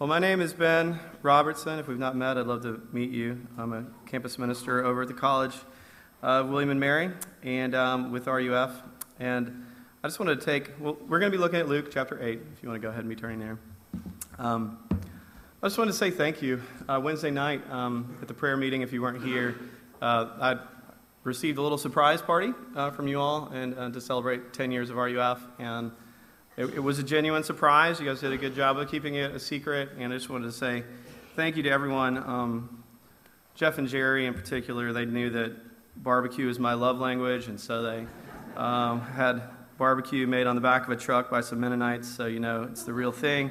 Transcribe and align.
Well, 0.00 0.08
my 0.08 0.18
name 0.18 0.40
is 0.40 0.54
Ben 0.54 0.98
Robertson. 1.20 1.78
If 1.78 1.86
we've 1.86 1.98
not 1.98 2.16
met, 2.16 2.38
I'd 2.38 2.46
love 2.46 2.62
to 2.62 2.80
meet 2.90 3.10
you. 3.10 3.46
I'm 3.58 3.74
a 3.74 3.84
campus 4.06 4.38
minister 4.38 4.82
over 4.82 5.02
at 5.02 5.08
the 5.08 5.12
College 5.12 5.54
of 6.22 6.48
William 6.48 6.70
and 6.70 6.80
Mary 6.80 7.10
and 7.42 7.74
um, 7.74 8.10
with 8.10 8.26
RUF. 8.26 8.80
And 9.18 9.66
I 10.02 10.08
just 10.08 10.18
wanted 10.18 10.40
to 10.40 10.46
take, 10.46 10.70
well, 10.80 10.96
we're 11.06 11.18
going 11.18 11.30
to 11.30 11.36
be 11.36 11.38
looking 11.38 11.60
at 11.60 11.68
Luke 11.68 11.90
chapter 11.92 12.18
8, 12.18 12.40
if 12.50 12.62
you 12.62 12.70
want 12.70 12.80
to 12.80 12.82
go 12.82 12.88
ahead 12.88 13.00
and 13.00 13.10
be 13.10 13.14
turning 13.14 13.40
there. 13.40 13.58
Um, 14.38 14.78
I 15.62 15.66
just 15.66 15.76
wanted 15.76 15.92
to 15.92 15.98
say 15.98 16.10
thank 16.10 16.40
you. 16.40 16.62
Uh, 16.88 16.98
Wednesday 17.04 17.30
night 17.30 17.60
um, 17.70 18.16
at 18.22 18.28
the 18.28 18.32
prayer 18.32 18.56
meeting, 18.56 18.80
if 18.80 18.94
you 18.94 19.02
weren't 19.02 19.22
here, 19.22 19.54
uh, 20.00 20.28
I 20.40 20.58
received 21.24 21.58
a 21.58 21.62
little 21.62 21.76
surprise 21.76 22.22
party 22.22 22.54
uh, 22.74 22.90
from 22.90 23.06
you 23.06 23.20
all 23.20 23.48
and 23.48 23.78
uh, 23.78 23.90
to 23.90 24.00
celebrate 24.00 24.54
10 24.54 24.72
years 24.72 24.88
of 24.88 24.96
RUF. 24.96 25.42
And 25.58 25.92
it, 26.56 26.66
it, 26.74 26.80
was 26.80 26.98
a 26.98 27.02
genuine 27.02 27.42
surprise. 27.42 28.00
You 28.00 28.06
guys 28.06 28.20
did 28.20 28.32
a 28.32 28.36
good 28.36 28.54
job 28.54 28.78
of 28.78 28.90
keeping 28.90 29.14
it 29.14 29.32
a 29.32 29.38
secret. 29.38 29.90
And 29.98 30.12
I 30.12 30.16
just 30.16 30.28
wanted 30.28 30.46
to 30.46 30.52
say 30.52 30.84
thank 31.36 31.56
you 31.56 31.62
to 31.62 31.70
everyone. 31.70 32.18
Um, 32.18 32.84
Jeff 33.54 33.78
and 33.78 33.88
Jerry, 33.88 34.26
in 34.26 34.34
particular, 34.34 34.92
they 34.92 35.04
knew 35.04 35.30
that 35.30 35.52
barbecue 35.96 36.48
is 36.48 36.58
my 36.58 36.74
love 36.74 36.98
language. 36.98 37.46
And 37.46 37.58
so 37.58 37.82
they 37.82 38.06
um, 38.56 39.00
had 39.00 39.42
barbecue 39.78 40.26
made 40.26 40.46
on 40.46 40.54
the 40.56 40.60
back 40.60 40.84
of 40.84 40.90
a 40.90 40.96
truck 40.96 41.30
by 41.30 41.40
some 41.40 41.60
Mennonites. 41.60 42.08
So, 42.08 42.26
you 42.26 42.40
know, 42.40 42.64
it's 42.64 42.82
the 42.82 42.92
real 42.92 43.12
thing. 43.12 43.50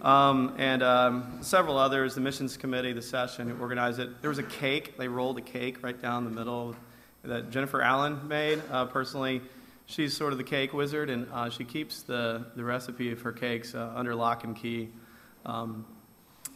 Um, 0.00 0.54
and 0.58 0.82
um, 0.82 1.38
several 1.40 1.76
others, 1.76 2.14
the 2.14 2.20
missions 2.20 2.56
committee, 2.56 2.92
the 2.92 3.02
session, 3.02 3.50
who 3.50 3.60
organized 3.60 3.98
it. 3.98 4.22
There 4.22 4.30
was 4.30 4.38
a 4.38 4.44
cake. 4.44 4.96
They 4.96 5.08
rolled 5.08 5.38
a 5.38 5.42
cake 5.42 5.82
right 5.82 6.00
down 6.00 6.24
the 6.24 6.30
middle 6.30 6.76
that 7.24 7.50
Jennifer 7.50 7.82
Allen 7.82 8.28
made. 8.28 8.62
Uh, 8.70 8.86
personally, 8.86 9.42
she's 9.88 10.14
sort 10.16 10.32
of 10.32 10.38
the 10.38 10.44
cake 10.44 10.72
wizard, 10.72 11.10
and 11.10 11.26
uh, 11.32 11.50
she 11.50 11.64
keeps 11.64 12.02
the, 12.02 12.44
the 12.54 12.62
recipe 12.62 13.10
of 13.10 13.20
her 13.22 13.32
cakes 13.32 13.74
uh, 13.74 13.90
under 13.96 14.14
lock 14.14 14.44
and 14.44 14.54
key. 14.54 14.90
Um, 15.44 15.84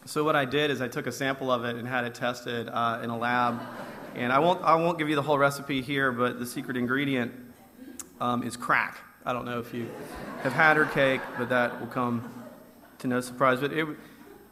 so 0.05 0.23
what 0.23 0.35
I 0.35 0.45
did 0.45 0.69
is 0.69 0.81
I 0.81 0.87
took 0.87 1.07
a 1.07 1.11
sample 1.11 1.51
of 1.51 1.65
it 1.65 1.75
and 1.75 1.87
had 1.87 2.05
it 2.05 2.13
tested 2.13 2.69
uh, 2.69 3.01
in 3.03 3.09
a 3.09 3.17
lab. 3.17 3.59
And 4.15 4.31
I 4.31 4.39
won't, 4.39 4.61
I 4.61 4.75
won't 4.75 4.99
give 4.99 5.09
you 5.09 5.15
the 5.15 5.21
whole 5.23 5.37
recipe 5.37 5.81
here, 5.81 6.11
but 6.11 6.39
the 6.39 6.45
secret 6.45 6.77
ingredient 6.77 7.33
um, 8.21 8.43
is 8.43 8.55
crack. 8.55 8.99
I 9.25 9.33
don't 9.33 9.45
know 9.45 9.59
if 9.59 9.73
you 9.73 9.89
have 10.43 10.53
had 10.53 10.77
her 10.77 10.85
cake, 10.85 11.21
but 11.37 11.49
that 11.49 11.79
will 11.79 11.87
come 11.87 12.31
to 12.99 13.07
no 13.07 13.21
surprise. 13.21 13.59
But 13.59 13.73
it, 13.73 13.87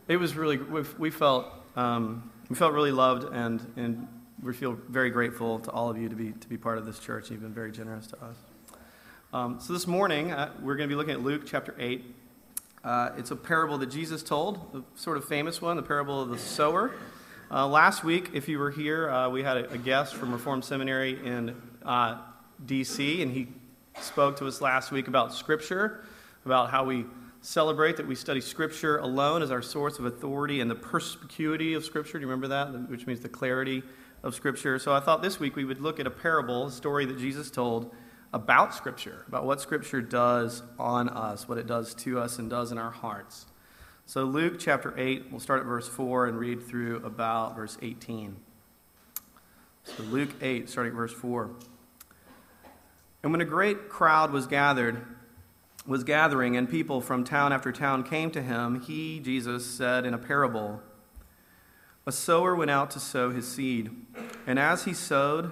it 0.07 0.17
was 0.17 0.35
really, 0.35 0.57
we 0.57 1.11
felt, 1.11 1.45
um, 1.75 2.31
we 2.49 2.55
felt 2.55 2.73
really 2.73 2.91
loved 2.91 3.31
and, 3.31 3.61
and 3.75 4.07
we 4.41 4.53
feel 4.53 4.79
very 4.89 5.11
grateful 5.11 5.59
to 5.59 5.69
all 5.69 5.89
of 5.89 5.97
you 5.97 6.09
to 6.09 6.15
be, 6.15 6.31
to 6.31 6.47
be 6.47 6.57
part 6.57 6.79
of 6.79 6.85
this 6.85 6.97
church. 6.97 7.29
You've 7.29 7.41
been 7.41 7.53
very 7.53 7.71
generous 7.71 8.07
to 8.07 8.23
us. 8.23 8.37
Um, 9.33 9.61
so 9.61 9.71
this 9.71 9.87
morning, 9.87 10.33
uh, 10.33 10.51
we're 10.61 10.75
going 10.75 10.89
to 10.89 10.93
be 10.93 10.97
looking 10.97 11.13
at 11.13 11.21
Luke 11.21 11.43
chapter 11.45 11.73
8. 11.79 12.03
Uh, 12.83 13.11
it's 13.15 13.31
a 13.31 13.35
parable 13.37 13.77
that 13.77 13.89
Jesus 13.89 14.21
told, 14.21 14.73
the 14.73 14.83
sort 14.99 15.15
of 15.15 15.23
famous 15.23 15.61
one, 15.61 15.77
the 15.77 15.83
parable 15.83 16.21
of 16.21 16.27
the 16.27 16.37
sower. 16.37 16.91
Uh, 17.49 17.65
last 17.65 18.03
week, 18.03 18.31
if 18.33 18.49
you 18.49 18.59
were 18.59 18.71
here, 18.71 19.09
uh, 19.09 19.29
we 19.29 19.41
had 19.41 19.55
a, 19.55 19.71
a, 19.71 19.77
guest 19.77 20.15
from 20.15 20.33
Reformed 20.33 20.65
Seminary 20.65 21.17
in 21.25 21.55
uh, 21.85 22.17
D.C., 22.65 23.21
and 23.21 23.31
he 23.31 23.47
spoke 24.01 24.35
to 24.35 24.47
us 24.47 24.59
last 24.59 24.91
week 24.91 25.07
about 25.07 25.33
Scripture, 25.33 26.03
about 26.45 26.69
how 26.69 26.83
we 26.83 27.05
celebrate 27.39 27.95
that 27.95 28.07
we 28.07 28.15
study 28.15 28.41
Scripture 28.41 28.97
alone 28.97 29.41
as 29.41 29.49
our 29.49 29.61
source 29.61 29.97
of 29.97 30.03
authority 30.03 30.59
and 30.59 30.69
the 30.69 30.75
perspicuity 30.75 31.73
of 31.73 31.85
Scripture. 31.85 32.17
Do 32.17 32.25
you 32.25 32.27
remember 32.27 32.49
that? 32.49 32.89
Which 32.89 33.07
means 33.07 33.21
the 33.21 33.29
clarity 33.29 33.81
of 34.23 34.35
Scripture. 34.35 34.77
So 34.77 34.93
I 34.93 34.99
thought 34.99 35.21
this 35.21 35.39
week 35.39 35.55
we 35.55 35.63
would 35.63 35.79
look 35.79 36.01
at 36.01 36.05
a 36.05 36.11
parable, 36.11 36.65
a 36.65 36.71
story 36.71 37.05
that 37.05 37.17
Jesus 37.17 37.49
told 37.49 37.95
about 38.33 38.73
Scripture, 38.73 39.25
about 39.27 39.45
what 39.45 39.61
Scripture 39.61 40.01
does 40.01 40.63
on 40.79 41.09
us, 41.09 41.47
what 41.47 41.57
it 41.57 41.67
does 41.67 41.93
to 41.95 42.19
us, 42.19 42.39
and 42.39 42.49
does 42.49 42.71
in 42.71 42.77
our 42.77 42.91
hearts. 42.91 43.45
So, 44.05 44.23
Luke 44.23 44.55
chapter 44.59 44.93
8, 44.97 45.27
we'll 45.31 45.39
start 45.39 45.61
at 45.61 45.65
verse 45.65 45.87
4 45.87 46.27
and 46.27 46.39
read 46.39 46.67
through 46.67 46.97
about 46.97 47.55
verse 47.55 47.77
18. 47.81 48.35
So, 49.83 50.03
Luke 50.03 50.31
8, 50.41 50.69
starting 50.69 50.91
at 50.91 50.97
verse 50.97 51.13
4. 51.13 51.49
And 53.23 53.31
when 53.31 53.41
a 53.41 53.45
great 53.45 53.89
crowd 53.89 54.31
was 54.31 54.47
gathered, 54.47 55.05
was 55.85 56.03
gathering, 56.03 56.55
and 56.55 56.69
people 56.69 57.01
from 57.01 57.23
town 57.23 57.53
after 57.53 57.71
town 57.71 58.03
came 58.03 58.31
to 58.31 58.41
him, 58.41 58.81
he, 58.81 59.19
Jesus, 59.19 59.65
said 59.65 60.05
in 60.05 60.13
a 60.13 60.17
parable 60.17 60.81
A 62.05 62.11
sower 62.11 62.55
went 62.55 62.71
out 62.71 62.91
to 62.91 62.99
sow 62.99 63.31
his 63.31 63.47
seed, 63.47 63.91
and 64.45 64.57
as 64.57 64.85
he 64.85 64.93
sowed, 64.93 65.51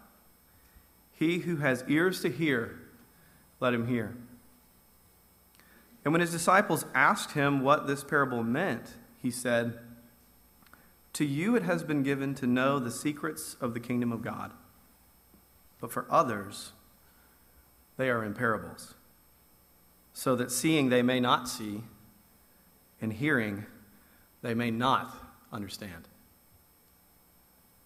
He 1.21 1.37
who 1.37 1.57
has 1.57 1.83
ears 1.87 2.19
to 2.21 2.29
hear, 2.29 2.79
let 3.59 3.75
him 3.75 3.85
hear. 3.85 4.17
And 6.03 6.11
when 6.11 6.19
his 6.19 6.31
disciples 6.31 6.83
asked 6.95 7.33
him 7.33 7.61
what 7.61 7.85
this 7.85 8.03
parable 8.03 8.41
meant, 8.41 8.95
he 9.21 9.29
said, 9.29 9.77
To 11.13 11.23
you 11.23 11.55
it 11.55 11.61
has 11.61 11.83
been 11.83 12.01
given 12.01 12.33
to 12.33 12.47
know 12.47 12.79
the 12.79 12.89
secrets 12.89 13.55
of 13.61 13.75
the 13.75 13.79
kingdom 13.79 14.11
of 14.11 14.23
God, 14.23 14.51
but 15.79 15.91
for 15.91 16.07
others, 16.09 16.71
they 17.97 18.09
are 18.09 18.25
in 18.25 18.33
parables, 18.33 18.95
so 20.13 20.35
that 20.35 20.51
seeing 20.51 20.89
they 20.89 21.03
may 21.03 21.19
not 21.19 21.47
see, 21.47 21.83
and 22.99 23.13
hearing 23.13 23.67
they 24.41 24.55
may 24.55 24.71
not 24.71 25.15
understand. 25.53 26.07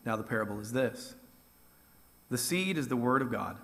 Now, 0.06 0.16
the 0.16 0.23
parable 0.23 0.62
is 0.62 0.72
this. 0.72 1.16
The 2.30 2.38
seed 2.38 2.78
is 2.78 2.88
the 2.88 2.96
word 2.96 3.22
of 3.22 3.31
God. 3.31 3.58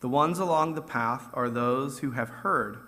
The 0.00 0.08
ones 0.08 0.38
along 0.38 0.74
the 0.74 0.82
path 0.82 1.28
are 1.32 1.48
those 1.48 2.00
who 2.00 2.10
have 2.12 2.28
heard. 2.28 2.78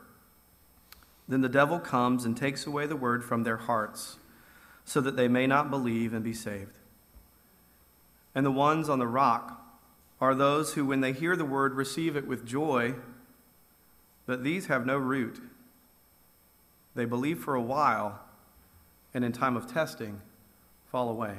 Then 1.27 1.41
the 1.41 1.49
devil 1.49 1.79
comes 1.79 2.25
and 2.25 2.37
takes 2.37 2.67
away 2.67 2.87
the 2.87 2.97
word 2.97 3.25
from 3.25 3.43
their 3.43 3.57
hearts, 3.57 4.19
so 4.85 5.01
that 5.01 5.17
they 5.17 5.29
may 5.29 5.47
not 5.47 5.71
believe 5.71 6.13
and 6.13 6.23
be 6.23 6.35
saved. 6.35 6.79
And 8.35 8.45
the 8.45 8.51
ones 8.51 8.89
on 8.89 8.99
the 8.99 9.07
rock 9.07 9.61
are 10.21 10.35
those 10.35 10.75
who, 10.75 10.85
when 10.85 11.01
they 11.01 11.13
hear 11.13 11.37
the 11.37 11.45
word, 11.45 11.75
receive 11.75 12.17
it 12.17 12.27
with 12.27 12.47
joy, 12.47 12.95
but 14.27 14.45
these 14.45 14.67
have 14.67 14.85
no 14.85 14.97
root. 14.97 15.41
They 16.95 17.05
believe 17.05 17.39
for 17.39 17.55
a 17.55 17.63
while, 17.63 18.21
and 19.15 19.25
in 19.25 19.33
time 19.33 19.57
of 19.57 19.73
testing, 19.73 20.21
fall 20.91 21.09
away. 21.09 21.39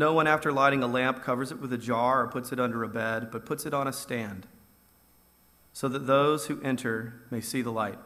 No 0.00 0.14
one, 0.14 0.26
after 0.26 0.50
lighting 0.50 0.82
a 0.82 0.86
lamp, 0.86 1.22
covers 1.22 1.52
it 1.52 1.60
with 1.60 1.74
a 1.74 1.76
jar 1.76 2.22
or 2.22 2.28
puts 2.28 2.52
it 2.52 2.58
under 2.58 2.82
a 2.82 2.88
bed, 2.88 3.30
but 3.30 3.44
puts 3.44 3.66
it 3.66 3.74
on 3.74 3.86
a 3.86 3.92
stand, 3.92 4.46
so 5.74 5.88
that 5.88 6.06
those 6.06 6.46
who 6.46 6.58
enter 6.62 7.20
may 7.30 7.42
see 7.42 7.60
the 7.60 7.70
light. 7.70 7.98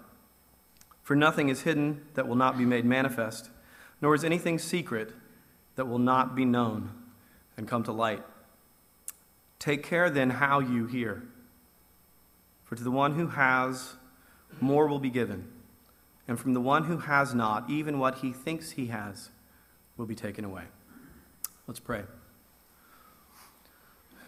For 1.04 1.14
nothing 1.14 1.50
is 1.50 1.60
hidden 1.60 2.04
that 2.14 2.26
will 2.26 2.34
not 2.34 2.58
be 2.58 2.64
made 2.64 2.84
manifest, 2.84 3.48
nor 4.02 4.12
is 4.12 4.24
anything 4.24 4.58
secret 4.58 5.12
that 5.76 5.84
will 5.84 6.00
not 6.00 6.34
be 6.34 6.44
known 6.44 6.90
and 7.56 7.68
come 7.68 7.84
to 7.84 7.92
light. 7.92 8.24
Take 9.60 9.84
care 9.84 10.10
then 10.10 10.30
how 10.30 10.58
you 10.58 10.86
hear. 10.86 11.22
For 12.64 12.74
to 12.74 12.82
the 12.82 12.90
one 12.90 13.14
who 13.14 13.28
has, 13.28 13.94
more 14.60 14.88
will 14.88 14.98
be 14.98 15.10
given, 15.10 15.46
and 16.26 16.40
from 16.40 16.54
the 16.54 16.60
one 16.60 16.86
who 16.86 16.98
has 16.98 17.36
not, 17.36 17.70
even 17.70 18.00
what 18.00 18.16
he 18.16 18.32
thinks 18.32 18.72
he 18.72 18.86
has 18.86 19.30
will 19.96 20.06
be 20.06 20.16
taken 20.16 20.44
away. 20.44 20.64
Let's 21.66 21.80
pray. 21.80 22.02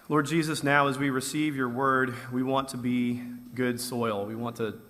Lord 0.08 0.26
Jesus, 0.26 0.62
now 0.62 0.86
as 0.86 0.98
we 0.98 1.10
receive 1.10 1.56
your 1.56 1.68
word, 1.68 2.14
we 2.32 2.42
want 2.42 2.68
to 2.68 2.76
be 2.76 3.22
good 3.54 3.80
soil. 3.80 4.24
We 4.24 4.34
want 4.34 4.56
to 4.56 4.80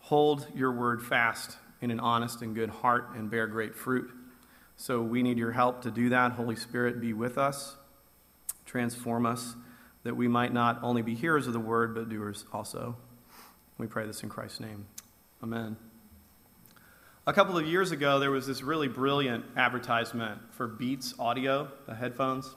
hold 0.00 0.46
your 0.56 0.72
word 0.72 1.02
fast 1.02 1.56
in 1.80 1.90
an 1.90 2.00
honest 2.00 2.42
and 2.42 2.54
good 2.54 2.70
heart 2.70 3.10
and 3.14 3.30
bear 3.30 3.46
great 3.46 3.76
fruit. 3.76 4.10
So 4.76 5.02
we 5.02 5.22
need 5.22 5.38
your 5.38 5.52
help 5.52 5.82
to 5.82 5.90
do 5.90 6.08
that. 6.08 6.32
Holy 6.32 6.56
Spirit, 6.56 7.00
be 7.00 7.12
with 7.12 7.38
us, 7.38 7.76
transform 8.66 9.24
us, 9.24 9.54
that 10.02 10.16
we 10.16 10.26
might 10.26 10.52
not 10.52 10.80
only 10.82 11.02
be 11.02 11.14
hearers 11.14 11.46
of 11.46 11.52
the 11.52 11.60
word, 11.60 11.94
but 11.94 12.08
doers 12.08 12.44
also. 12.52 12.96
We 13.78 13.86
pray 13.86 14.06
this 14.06 14.22
in 14.22 14.28
Christ's 14.28 14.60
name. 14.60 14.86
Amen. 15.42 15.76
A 17.26 17.32
couple 17.32 17.56
of 17.56 17.66
years 17.66 17.90
ago, 17.90 18.18
there 18.18 18.30
was 18.30 18.46
this 18.46 18.62
really 18.62 18.86
brilliant 18.86 19.46
advertisement 19.56 20.38
for 20.50 20.66
Beats 20.66 21.14
Audio, 21.18 21.68
the 21.86 21.94
headphones. 21.94 22.54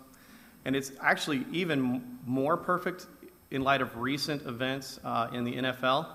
And 0.65 0.75
it's 0.75 0.91
actually 0.99 1.45
even 1.53 2.19
more 2.25 2.57
perfect 2.57 3.05
in 3.49 3.61
light 3.61 3.81
of 3.81 3.95
recent 3.95 4.45
events 4.45 4.99
uh, 5.05 5.29
in 5.31 5.45
the 5.45 5.53
NFL. 5.55 6.07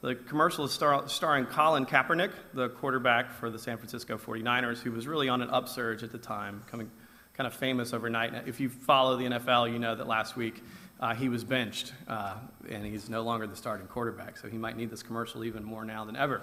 The 0.00 0.14
commercial 0.14 0.64
is 0.64 0.70
star- 0.70 1.08
starring 1.08 1.46
Colin 1.46 1.86
Kaepernick, 1.86 2.30
the 2.54 2.68
quarterback 2.68 3.32
for 3.32 3.50
the 3.50 3.58
San 3.58 3.78
Francisco 3.78 4.16
49ers, 4.16 4.78
who 4.78 4.92
was 4.92 5.08
really 5.08 5.28
on 5.28 5.42
an 5.42 5.50
upsurge 5.50 6.04
at 6.04 6.12
the 6.12 6.18
time, 6.18 6.62
coming 6.70 6.88
kind 7.34 7.48
of 7.48 7.54
famous 7.54 7.92
overnight. 7.92 8.32
If 8.46 8.60
you 8.60 8.68
follow 8.68 9.16
the 9.16 9.24
NFL, 9.24 9.72
you 9.72 9.80
know 9.80 9.96
that 9.96 10.06
last 10.06 10.36
week 10.36 10.62
uh, 11.00 11.16
he 11.16 11.28
was 11.28 11.42
benched, 11.42 11.92
uh, 12.06 12.34
and 12.70 12.86
he's 12.86 13.08
no 13.08 13.22
longer 13.22 13.48
the 13.48 13.56
starting 13.56 13.88
quarterback, 13.88 14.36
so 14.36 14.48
he 14.48 14.56
might 14.56 14.76
need 14.76 14.88
this 14.88 15.02
commercial 15.02 15.42
even 15.42 15.64
more 15.64 15.84
now 15.84 16.04
than 16.04 16.14
ever. 16.14 16.42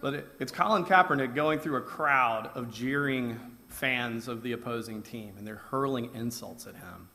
But 0.00 0.14
it, 0.14 0.26
it's 0.40 0.52
Colin 0.52 0.84
Kaepernick 0.84 1.34
going 1.34 1.58
through 1.58 1.76
a 1.76 1.82
crowd 1.82 2.50
of 2.54 2.72
jeering 2.72 3.40
fans 3.68 4.28
of 4.28 4.42
the 4.42 4.52
opposing 4.52 5.02
team, 5.02 5.34
and 5.38 5.46
they're 5.46 5.56
hurling 5.56 6.10
insults 6.14 6.66
at 6.66 6.74
him, 6.74 7.08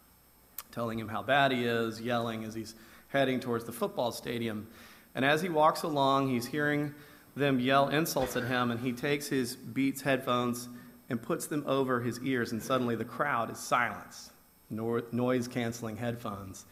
telling 0.71 0.99
him 0.99 1.07
how 1.07 1.21
bad 1.21 1.51
he 1.51 1.65
is, 1.65 2.01
yelling 2.01 2.43
as 2.43 2.53
he's 2.53 2.75
heading 3.07 3.39
towards 3.39 3.65
the 3.65 3.71
football 3.71 4.11
stadium. 4.11 4.67
And 5.15 5.25
as 5.25 5.41
he 5.41 5.49
walks 5.49 5.83
along, 5.83 6.29
he's 6.29 6.45
hearing 6.45 6.93
them 7.35 7.59
yell 7.59 7.89
insults 7.89 8.35
at 8.35 8.43
him, 8.43 8.71
and 8.71 8.79
he 8.79 8.91
takes 8.91 9.27
his 9.27 9.55
Beats 9.55 10.01
headphones 10.01 10.67
and 11.09 11.21
puts 11.21 11.47
them 11.47 11.63
over 11.67 12.01
his 12.01 12.19
ears, 12.21 12.51
and 12.51 12.61
suddenly 12.61 12.95
the 12.95 13.05
crowd 13.05 13.51
is 13.51 13.59
silenced. 13.59 14.31
Noise 14.69 15.47
canceling 15.47 15.97
headphones. 15.97 16.65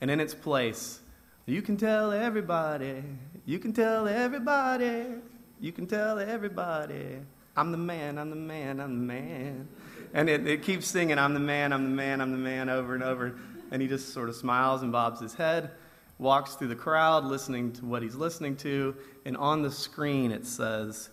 And 0.00 0.10
in 0.10 0.20
its 0.20 0.34
place, 0.34 1.00
you 1.46 1.62
can 1.62 1.76
tell 1.76 2.12
everybody, 2.12 3.02
you 3.46 3.58
can 3.58 3.72
tell 3.72 4.06
everybody, 4.06 5.06
you 5.60 5.72
can 5.72 5.86
tell 5.86 6.18
everybody, 6.18 7.18
I'm 7.56 7.72
the 7.72 7.78
man, 7.78 8.18
I'm 8.18 8.30
the 8.30 8.36
man, 8.36 8.80
I'm 8.80 9.06
the 9.06 9.14
man. 9.14 9.68
And 10.14 10.28
it, 10.28 10.46
it 10.46 10.62
keeps 10.62 10.86
singing, 10.86 11.18
I'm 11.18 11.34
the 11.34 11.40
man, 11.40 11.72
I'm 11.72 11.84
the 11.84 11.96
man, 11.96 12.20
I'm 12.20 12.32
the 12.32 12.38
man, 12.38 12.68
over 12.68 12.94
and 12.94 13.02
over. 13.02 13.38
And 13.70 13.82
he 13.82 13.88
just 13.88 14.12
sort 14.12 14.28
of 14.28 14.36
smiles 14.36 14.82
and 14.82 14.92
bobs 14.92 15.20
his 15.20 15.34
head 15.34 15.70
walks 16.18 16.54
through 16.54 16.68
the 16.68 16.76
crowd 16.76 17.24
listening 17.24 17.72
to 17.72 17.84
what 17.84 18.02
he's 18.02 18.14
listening 18.14 18.56
to, 18.56 18.94
and 19.24 19.36
on 19.36 19.62
the 19.62 19.70
screen 19.70 20.32
it 20.32 20.46
says, 20.46 21.10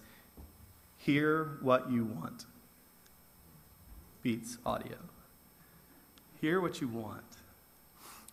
Hear 0.97 1.57
what 1.61 1.91
you 1.91 2.05
want. 2.05 2.45
Beats 4.21 4.57
audio. 4.65 4.95
Hear 6.39 6.61
what 6.61 6.79
you 6.79 6.87
want. 6.87 7.23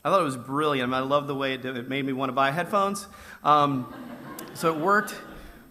I 0.04 0.10
thought 0.10 0.20
it 0.20 0.24
was 0.24 0.36
brilliant. 0.36 0.94
I, 0.94 1.00
love 1.00 1.26
the 1.26 1.34
way 1.34 1.54
it, 1.54 1.62
did. 1.62 1.76
it 1.76 1.88
made 1.88 2.04
me 2.04 2.12
want 2.12 2.28
to 2.28 2.32
buy 2.32 2.52
headphones. 2.52 3.08
Um, 3.42 3.92
so 4.54 4.72
it 4.72 4.80
worked, 4.80 5.16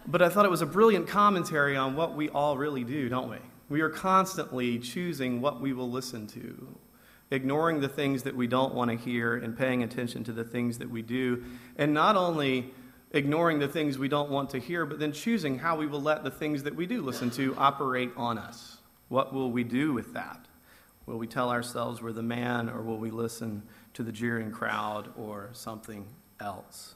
but 0.07 0.21
I 0.21 0.29
thought 0.29 0.45
it 0.45 0.51
was 0.51 0.61
a 0.61 0.65
brilliant 0.65 1.07
commentary 1.07 1.75
on 1.75 1.95
what 1.95 2.15
we 2.15 2.29
all 2.29 2.57
really 2.57 2.83
do, 2.83 3.09
don't 3.09 3.29
we? 3.29 3.37
We 3.69 3.81
are 3.81 3.89
constantly 3.89 4.79
choosing 4.79 5.41
what 5.41 5.61
we 5.61 5.73
will 5.73 5.89
listen 5.89 6.25
to, 6.27 6.75
ignoring 7.29 7.81
the 7.81 7.87
things 7.87 8.23
that 8.23 8.35
we 8.35 8.47
don't 8.47 8.73
want 8.73 8.89
to 8.89 8.97
hear 8.97 9.35
and 9.35 9.57
paying 9.57 9.83
attention 9.83 10.23
to 10.23 10.31
the 10.31 10.43
things 10.43 10.79
that 10.79 10.89
we 10.89 11.01
do. 11.01 11.43
And 11.77 11.93
not 11.93 12.15
only 12.15 12.73
ignoring 13.11 13.59
the 13.59 13.67
things 13.67 13.97
we 13.97 14.07
don't 14.07 14.29
want 14.29 14.49
to 14.51 14.59
hear, 14.59 14.85
but 14.85 14.99
then 14.99 15.11
choosing 15.11 15.59
how 15.59 15.75
we 15.75 15.87
will 15.87 16.01
let 16.01 16.23
the 16.23 16.31
things 16.31 16.63
that 16.63 16.75
we 16.75 16.85
do 16.85 17.01
listen 17.01 17.29
to 17.31 17.55
operate 17.57 18.11
on 18.17 18.37
us. 18.37 18.77
What 19.09 19.33
will 19.33 19.51
we 19.51 19.63
do 19.63 19.93
with 19.93 20.13
that? 20.13 20.45
Will 21.05 21.17
we 21.17 21.27
tell 21.27 21.49
ourselves 21.49 22.01
we're 22.01 22.11
the 22.11 22.21
man, 22.21 22.69
or 22.69 22.81
will 22.83 22.99
we 22.99 23.09
listen 23.09 23.63
to 23.95 24.03
the 24.03 24.11
jeering 24.11 24.51
crowd 24.51 25.09
or 25.17 25.49
something 25.53 26.07
else? 26.39 26.95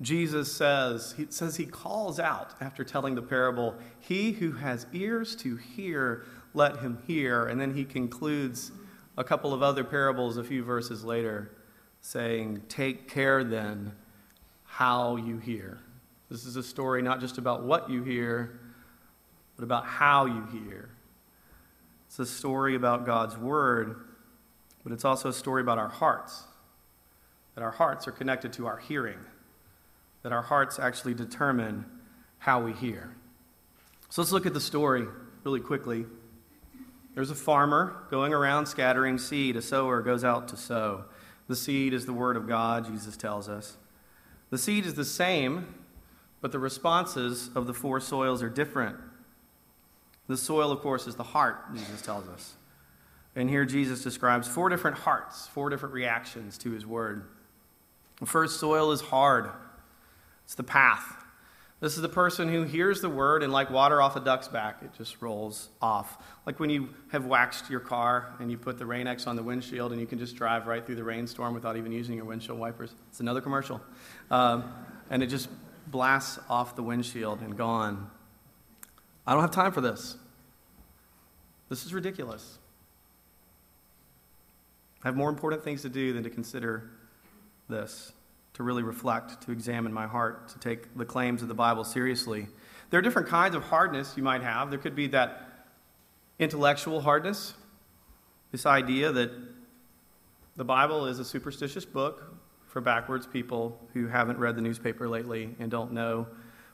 Jesus 0.00 0.52
says, 0.52 1.14
he 1.16 1.26
says 1.30 1.56
he 1.56 1.66
calls 1.66 2.20
out 2.20 2.54
after 2.60 2.84
telling 2.84 3.16
the 3.16 3.22
parable, 3.22 3.74
He 3.98 4.32
who 4.32 4.52
has 4.52 4.86
ears 4.92 5.34
to 5.36 5.56
hear, 5.56 6.24
let 6.54 6.78
him 6.78 7.02
hear. 7.06 7.46
And 7.46 7.60
then 7.60 7.74
he 7.74 7.84
concludes 7.84 8.70
a 9.16 9.24
couple 9.24 9.52
of 9.52 9.62
other 9.62 9.82
parables 9.82 10.36
a 10.36 10.44
few 10.44 10.62
verses 10.62 11.04
later, 11.04 11.50
saying, 12.00 12.62
Take 12.68 13.08
care 13.08 13.42
then 13.42 13.92
how 14.64 15.16
you 15.16 15.38
hear. 15.38 15.80
This 16.30 16.44
is 16.44 16.56
a 16.56 16.62
story 16.62 17.02
not 17.02 17.20
just 17.20 17.38
about 17.38 17.64
what 17.64 17.90
you 17.90 18.04
hear, 18.04 18.60
but 19.56 19.64
about 19.64 19.86
how 19.86 20.26
you 20.26 20.46
hear. 20.52 20.90
It's 22.06 22.18
a 22.20 22.26
story 22.26 22.76
about 22.76 23.04
God's 23.04 23.36
Word, 23.36 23.96
but 24.84 24.92
it's 24.92 25.04
also 25.04 25.30
a 25.30 25.32
story 25.32 25.62
about 25.62 25.78
our 25.78 25.88
hearts. 25.88 26.44
That 27.54 27.62
our 27.64 27.72
hearts 27.72 28.06
are 28.06 28.12
connected 28.12 28.52
to 28.54 28.66
our 28.66 28.76
hearing, 28.76 29.18
that 30.22 30.32
our 30.32 30.42
hearts 30.42 30.78
actually 30.78 31.14
determine 31.14 31.84
how 32.38 32.62
we 32.62 32.72
hear. 32.72 33.14
So 34.10 34.22
let's 34.22 34.32
look 34.32 34.46
at 34.46 34.54
the 34.54 34.60
story 34.60 35.06
really 35.44 35.60
quickly. 35.60 36.06
There's 37.14 37.30
a 37.30 37.34
farmer 37.34 38.06
going 38.10 38.32
around 38.32 38.66
scattering 38.66 39.18
seed. 39.18 39.56
A 39.56 39.62
sower 39.62 40.02
goes 40.02 40.24
out 40.24 40.48
to 40.48 40.56
sow. 40.56 41.04
The 41.48 41.56
seed 41.56 41.92
is 41.92 42.06
the 42.06 42.12
word 42.12 42.36
of 42.36 42.46
God, 42.46 42.86
Jesus 42.86 43.16
tells 43.16 43.48
us. 43.48 43.76
The 44.50 44.58
seed 44.58 44.86
is 44.86 44.94
the 44.94 45.04
same, 45.04 45.74
but 46.40 46.52
the 46.52 46.58
responses 46.58 47.50
of 47.54 47.66
the 47.66 47.74
four 47.74 48.00
soils 48.00 48.42
are 48.42 48.48
different. 48.48 48.96
The 50.26 50.36
soil, 50.36 50.70
of 50.70 50.80
course, 50.80 51.06
is 51.06 51.16
the 51.16 51.22
heart, 51.22 51.74
Jesus 51.74 52.02
tells 52.02 52.28
us. 52.28 52.54
And 53.34 53.48
here 53.48 53.64
Jesus 53.64 54.02
describes 54.02 54.46
four 54.46 54.68
different 54.68 54.98
hearts, 54.98 55.46
four 55.48 55.70
different 55.70 55.94
reactions 55.94 56.58
to 56.58 56.70
his 56.70 56.86
word. 56.86 57.28
The 58.20 58.26
first 58.26 58.60
soil 58.60 58.92
is 58.92 59.00
hard, 59.00 59.50
it's 60.48 60.54
the 60.54 60.62
path. 60.62 61.14
This 61.80 61.96
is 61.96 62.00
the 62.00 62.08
person 62.08 62.48
who 62.48 62.62
hears 62.62 63.02
the 63.02 63.10
word 63.10 63.42
and, 63.42 63.52
like 63.52 63.68
water 63.68 64.00
off 64.00 64.16
a 64.16 64.20
duck's 64.20 64.48
back, 64.48 64.78
it 64.82 64.94
just 64.96 65.20
rolls 65.20 65.68
off. 65.82 66.16
Like 66.46 66.58
when 66.58 66.70
you 66.70 66.88
have 67.12 67.26
waxed 67.26 67.68
your 67.68 67.80
car 67.80 68.32
and 68.40 68.50
you 68.50 68.56
put 68.56 68.78
the 68.78 68.86
Rain-X 68.86 69.26
on 69.26 69.36
the 69.36 69.42
windshield 69.42 69.92
and 69.92 70.00
you 70.00 70.06
can 70.06 70.18
just 70.18 70.36
drive 70.36 70.66
right 70.66 70.86
through 70.86 70.94
the 70.94 71.04
rainstorm 71.04 71.52
without 71.52 71.76
even 71.76 71.92
using 71.92 72.16
your 72.16 72.24
windshield 72.24 72.58
wipers. 72.58 72.94
It's 73.10 73.20
another 73.20 73.42
commercial. 73.42 73.82
Um, 74.30 74.72
and 75.10 75.22
it 75.22 75.26
just 75.26 75.50
blasts 75.86 76.38
off 76.48 76.74
the 76.76 76.82
windshield 76.82 77.42
and 77.42 77.54
gone. 77.54 78.10
I 79.26 79.34
don't 79.34 79.42
have 79.42 79.50
time 79.50 79.72
for 79.72 79.82
this. 79.82 80.16
This 81.68 81.84
is 81.84 81.92
ridiculous. 81.92 82.58
I 85.04 85.08
have 85.08 85.14
more 85.14 85.28
important 85.28 85.62
things 85.62 85.82
to 85.82 85.90
do 85.90 86.14
than 86.14 86.22
to 86.22 86.30
consider 86.30 86.88
this 87.68 88.12
to 88.58 88.64
really 88.64 88.82
reflect, 88.82 89.40
to 89.40 89.52
examine 89.52 89.92
my 89.92 90.08
heart, 90.08 90.48
to 90.48 90.58
take 90.58 90.92
the 90.98 91.04
claims 91.04 91.42
of 91.42 91.48
the 91.48 91.54
Bible 91.54 91.84
seriously. 91.84 92.48
There 92.90 92.98
are 92.98 93.02
different 93.02 93.28
kinds 93.28 93.54
of 93.54 93.62
hardness 93.62 94.14
you 94.16 94.24
might 94.24 94.42
have. 94.42 94.68
There 94.70 94.80
could 94.80 94.96
be 94.96 95.06
that 95.08 95.68
intellectual 96.40 97.00
hardness, 97.00 97.54
this 98.50 98.66
idea 98.66 99.12
that 99.12 99.30
the 100.56 100.64
Bible 100.64 101.06
is 101.06 101.20
a 101.20 101.24
superstitious 101.24 101.84
book 101.84 102.34
for 102.66 102.80
backwards 102.80 103.28
people 103.28 103.80
who 103.92 104.08
haven't 104.08 104.40
read 104.40 104.56
the 104.56 104.60
newspaper 104.60 105.08
lately 105.08 105.54
and 105.60 105.70
don't 105.70 105.92
know 105.92 106.26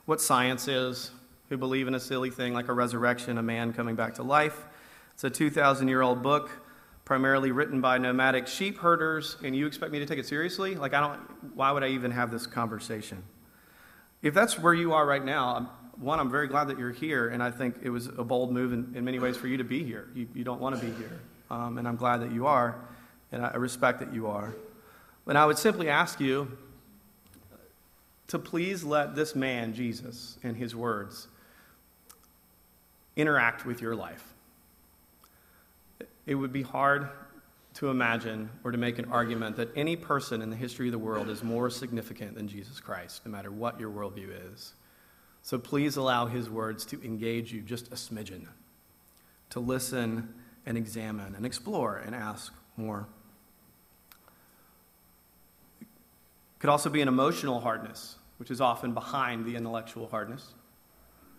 what 0.05 0.19
science 0.19 0.67
is, 0.67 1.11
who 1.49 1.57
believe 1.57 1.87
in 1.87 1.93
a 1.93 1.99
silly 1.99 2.31
thing 2.31 2.55
like 2.55 2.67
a 2.67 2.73
resurrection, 2.73 3.37
a 3.37 3.43
man 3.43 3.71
coming 3.73 3.95
back 3.95 4.15
to 4.15 4.23
life. 4.23 4.65
It's 5.13 5.23
a 5.23 5.29
2,000 5.29 5.87
year 5.87 6.01
old 6.01 6.23
book 6.23 6.49
primarily 7.05 7.51
written 7.51 7.81
by 7.81 7.99
nomadic 7.99 8.47
sheep 8.47 8.79
herders, 8.79 9.37
and 9.43 9.55
you 9.55 9.67
expect 9.67 9.91
me 9.91 9.99
to 9.99 10.05
take 10.05 10.17
it 10.17 10.25
seriously? 10.25 10.75
Like, 10.75 10.93
I 10.95 10.99
don't, 10.99 11.55
why 11.55 11.71
would 11.71 11.83
I 11.83 11.89
even 11.89 12.11
have 12.11 12.31
this 12.31 12.47
conversation? 12.47 13.23
If 14.23 14.33
that's 14.33 14.57
where 14.57 14.73
you 14.73 14.93
are 14.93 15.05
right 15.05 15.23
now, 15.23 15.69
one, 15.97 16.19
I'm 16.19 16.31
very 16.31 16.47
glad 16.47 16.67
that 16.69 16.79
you're 16.79 16.91
here, 16.91 17.29
and 17.29 17.43
I 17.43 17.51
think 17.51 17.77
it 17.83 17.89
was 17.89 18.07
a 18.07 18.23
bold 18.23 18.51
move 18.51 18.73
in, 18.73 18.93
in 18.95 19.05
many 19.05 19.19
ways 19.19 19.37
for 19.37 19.47
you 19.47 19.57
to 19.57 19.63
be 19.63 19.83
here. 19.83 20.09
You, 20.15 20.27
you 20.33 20.43
don't 20.43 20.59
want 20.59 20.79
to 20.79 20.83
be 20.83 20.91
here, 20.93 21.19
um, 21.51 21.77
and 21.77 21.87
I'm 21.87 21.95
glad 21.95 22.21
that 22.21 22.31
you 22.31 22.47
are, 22.47 22.75
and 23.31 23.45
I 23.45 23.55
respect 23.55 23.99
that 23.99 24.11
you 24.11 24.27
are. 24.27 24.55
But 25.25 25.35
I 25.35 25.45
would 25.45 25.59
simply 25.59 25.89
ask 25.89 26.19
you 26.19 26.57
to 28.29 28.39
please 28.39 28.83
let 28.83 29.15
this 29.15 29.35
man, 29.35 29.75
Jesus, 29.75 30.39
and 30.43 30.57
his 30.57 30.75
words 30.75 31.27
interact 33.15 33.65
with 33.65 33.79
your 33.79 33.95
life 33.95 34.33
it 36.25 36.35
would 36.35 36.51
be 36.51 36.63
hard 36.63 37.09
to 37.75 37.89
imagine 37.89 38.49
or 38.63 38.71
to 38.71 38.77
make 38.77 38.97
an 38.99 39.05
argument 39.11 39.57
that 39.57 39.69
any 39.75 39.95
person 39.95 40.41
in 40.41 40.49
the 40.49 40.55
history 40.55 40.87
of 40.87 40.93
the 40.93 40.97
world 40.97 41.29
is 41.29 41.43
more 41.43 41.69
significant 41.69 42.35
than 42.35 42.47
Jesus 42.47 42.79
Christ, 42.79 43.25
no 43.25 43.31
matter 43.31 43.51
what 43.51 43.79
your 43.79 43.91
worldview 43.91 44.29
is. 44.53 44.73
So 45.41 45.59
please 45.59 45.97
allow 45.97 46.25
his 46.25 46.49
words 46.49 46.85
to 46.85 47.03
engage 47.03 47.51
you 47.51 47.61
just 47.61 47.87
a 47.87 47.95
smidgen, 47.95 48.47
to 49.51 49.59
listen 49.59 50.33
and 50.65 50.77
examine 50.77 51.35
and 51.35 51.45
explore 51.45 51.97
and 51.97 52.15
ask 52.15 52.53
more. 52.77 53.07
It 55.81 55.87
could 56.59 56.69
also 56.69 56.89
be 56.89 57.01
an 57.01 57.09
emotional 57.09 57.59
hardness, 57.59 58.15
which 58.37 58.49
is 58.49 58.61
often 58.61 58.93
behind 58.93 59.45
the 59.45 59.55
intellectual 59.55 60.07
hardness. 60.07 60.53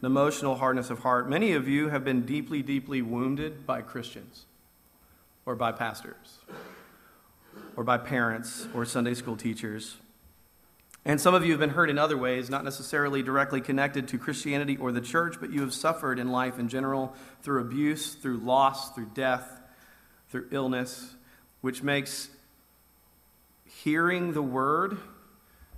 an 0.00 0.07
emotional 0.07 0.57
hardness 0.57 0.90
of 0.90 0.99
heart. 0.99 1.28
Many 1.28 1.52
of 1.52 1.66
you 1.66 1.88
have 1.88 2.05
been 2.05 2.26
deeply, 2.26 2.62
deeply 2.62 3.00
wounded 3.00 3.66
by 3.66 3.81
Christians 3.81 4.45
or 5.47 5.55
by 5.57 5.73
pastors 5.73 6.41
or 7.76 7.85
by 7.85 7.97
parents 7.97 8.67
or 8.75 8.85
Sunday 8.85 9.15
school 9.15 9.37
teachers. 9.37 9.97
And 11.05 11.21
some 11.21 11.35
of 11.35 11.45
you 11.45 11.53
have 11.53 11.61
been 11.61 11.71
hurt 11.71 11.88
in 11.88 11.99
other 11.99 12.17
ways, 12.17 12.50
not 12.50 12.65
necessarily 12.65 13.23
directly 13.23 13.61
connected 13.61 14.09
to 14.09 14.19
Christianity 14.19 14.76
or 14.76 14.91
the 14.91 15.00
church, 15.00 15.37
but 15.41 15.53
you 15.53 15.61
have 15.61 15.73
suffered 15.73 16.19
in 16.19 16.33
life 16.33 16.59
in 16.59 16.69
general 16.69 17.15
through 17.43 17.61
abuse, 17.61 18.15
through 18.15 18.38
loss, 18.38 18.93
through 18.93 19.11
death, 19.15 19.61
through 20.29 20.49
illness, 20.50 21.15
which 21.61 21.83
makes 21.83 22.29
hearing 23.65 24.33
the 24.33 24.43
word 24.43 24.99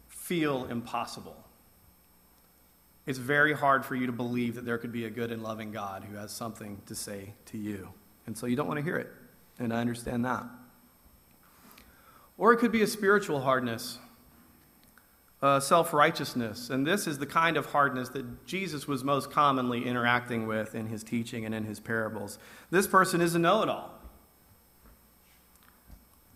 feel 0.06 0.64
impossible. 0.64 1.36
It's 3.04 3.18
very 3.18 3.52
hard 3.52 3.84
for 3.84 3.94
you 3.94 4.06
to 4.06 4.12
believe 4.12 4.54
that 4.54 4.64
there 4.64 4.78
could 4.78 4.92
be 4.92 5.04
a 5.04 5.10
good 5.10 5.30
and 5.30 5.42
loving 5.42 5.72
God 5.72 6.04
who 6.04 6.16
has 6.16 6.30
something 6.30 6.80
to 6.86 6.94
say 6.94 7.34
to 7.46 7.58
you. 7.58 7.90
And 8.26 8.36
so 8.36 8.46
you 8.46 8.56
don't 8.56 8.66
want 8.66 8.78
to 8.78 8.84
hear 8.84 8.96
it. 8.96 9.10
And 9.58 9.72
I 9.72 9.80
understand 9.80 10.24
that. 10.24 10.44
Or 12.36 12.52
it 12.52 12.58
could 12.58 12.70
be 12.70 12.82
a 12.82 12.86
spiritual 12.86 13.40
hardness, 13.40 13.98
self 15.40 15.92
righteousness. 15.92 16.70
And 16.70 16.86
this 16.86 17.06
is 17.06 17.18
the 17.18 17.26
kind 17.26 17.56
of 17.56 17.66
hardness 17.66 18.08
that 18.10 18.46
Jesus 18.46 18.86
was 18.86 19.02
most 19.02 19.30
commonly 19.30 19.84
interacting 19.84 20.46
with 20.46 20.74
in 20.74 20.86
his 20.86 21.02
teaching 21.02 21.44
and 21.44 21.54
in 21.54 21.64
his 21.64 21.80
parables. 21.80 22.38
This 22.70 22.86
person 22.86 23.20
is 23.20 23.34
a 23.34 23.38
know 23.38 23.62
it 23.62 23.68
all. 23.68 23.94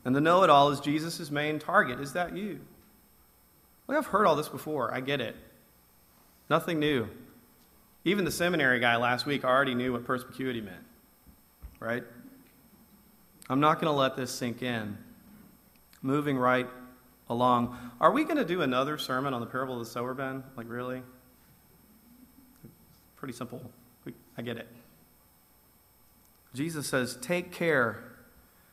And 0.05 0.17
the 0.17 0.21
know 0.21 0.43
it 0.43 0.51
all 0.51 0.71
is 0.71 0.81
Jesus' 0.81 1.31
main 1.31 1.61
target. 1.61 2.01
Is 2.01 2.13
that 2.15 2.37
you? 2.37 2.61
Like, 3.87 3.99
I've 3.99 4.07
heard 4.07 4.27
all 4.27 4.35
this 4.35 4.49
before. 4.49 4.93
I 4.93 5.01
get 5.01 5.21
it. 5.21 5.37
Nothing 6.51 6.81
new. 6.81 7.09
Even 8.05 8.25
the 8.25 8.33
seminary 8.33 8.81
guy 8.81 8.97
last 8.97 9.27
week 9.27 9.45
already 9.45 9.75
knew 9.75 9.93
what 9.93 10.05
perspicuity 10.05 10.61
meant, 10.61 10.85
right? 11.79 12.03
I'm 13.53 13.61
not 13.61 13.81
going 13.81 13.93
to 13.93 13.97
let 13.99 14.17
this 14.17 14.31
sink 14.31 14.63
in. 14.63 14.97
Moving 16.01 16.39
right 16.39 16.67
along. 17.29 17.77
Are 18.01 18.11
we 18.11 18.25
going 18.25 18.39
to 18.39 18.45
do 18.45 18.63
another 18.63 18.97
sermon 18.97 19.35
on 19.35 19.41
the 19.41 19.47
parable 19.47 19.75
of 19.75 19.85
the 19.85 19.91
sower, 19.91 20.15
Ben? 20.15 20.43
Like, 20.57 20.69
really? 20.69 21.03
Pretty 23.17 23.35
simple. 23.35 23.63
I 24.39 24.43
get 24.43 24.57
it. 24.57 24.69
Jesus 26.55 26.87
says, 26.87 27.19
Take 27.21 27.53
care 27.53 28.03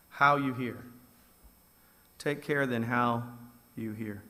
how 0.10 0.38
you 0.38 0.54
hear. 0.54 0.86
Take 2.18 2.42
care 2.42 2.66
then 2.66 2.84
how 2.84 3.24
you 3.76 3.92
hear. 3.92 4.24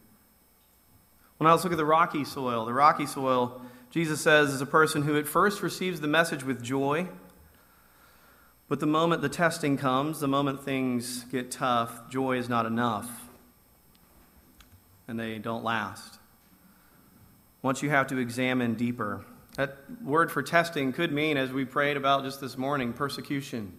When 1.37 1.47
I 1.47 1.51
let's 1.51 1.63
look 1.63 1.73
at 1.73 1.77
the 1.77 1.85
rocky 1.85 2.25
soil. 2.25 2.65
The 2.65 2.73
rocky 2.73 3.05
soil, 3.05 3.61
Jesus 3.91 4.19
says, 4.19 4.49
is 4.49 4.61
a 4.61 4.65
person 4.65 5.03
who 5.03 5.17
at 5.17 5.27
first 5.27 5.61
receives 5.61 6.01
the 6.01 6.07
message 6.07 6.43
with 6.43 6.61
joy, 6.61 7.07
but 8.69 8.79
the 8.79 8.85
moment 8.85 9.23
the 9.23 9.29
testing 9.29 9.77
comes, 9.77 10.19
the 10.19 10.27
moment 10.27 10.63
things 10.63 11.23
get 11.25 11.49
tough, 11.49 12.07
joy 12.09 12.37
is 12.37 12.47
not 12.47 12.67
enough, 12.67 13.09
and 15.07 15.19
they 15.19 15.39
don't 15.39 15.63
last. 15.63 16.19
Once 17.63 17.81
you 17.81 17.89
have 17.89 18.07
to 18.07 18.17
examine 18.17 18.75
deeper. 18.75 19.25
That 19.55 19.77
word 20.03 20.31
for 20.31 20.43
testing 20.43 20.93
could 20.93 21.11
mean, 21.11 21.35
as 21.35 21.51
we 21.51 21.65
prayed 21.65 21.97
about 21.97 22.23
just 22.23 22.39
this 22.39 22.57
morning, 22.57 22.93
persecution, 22.93 23.73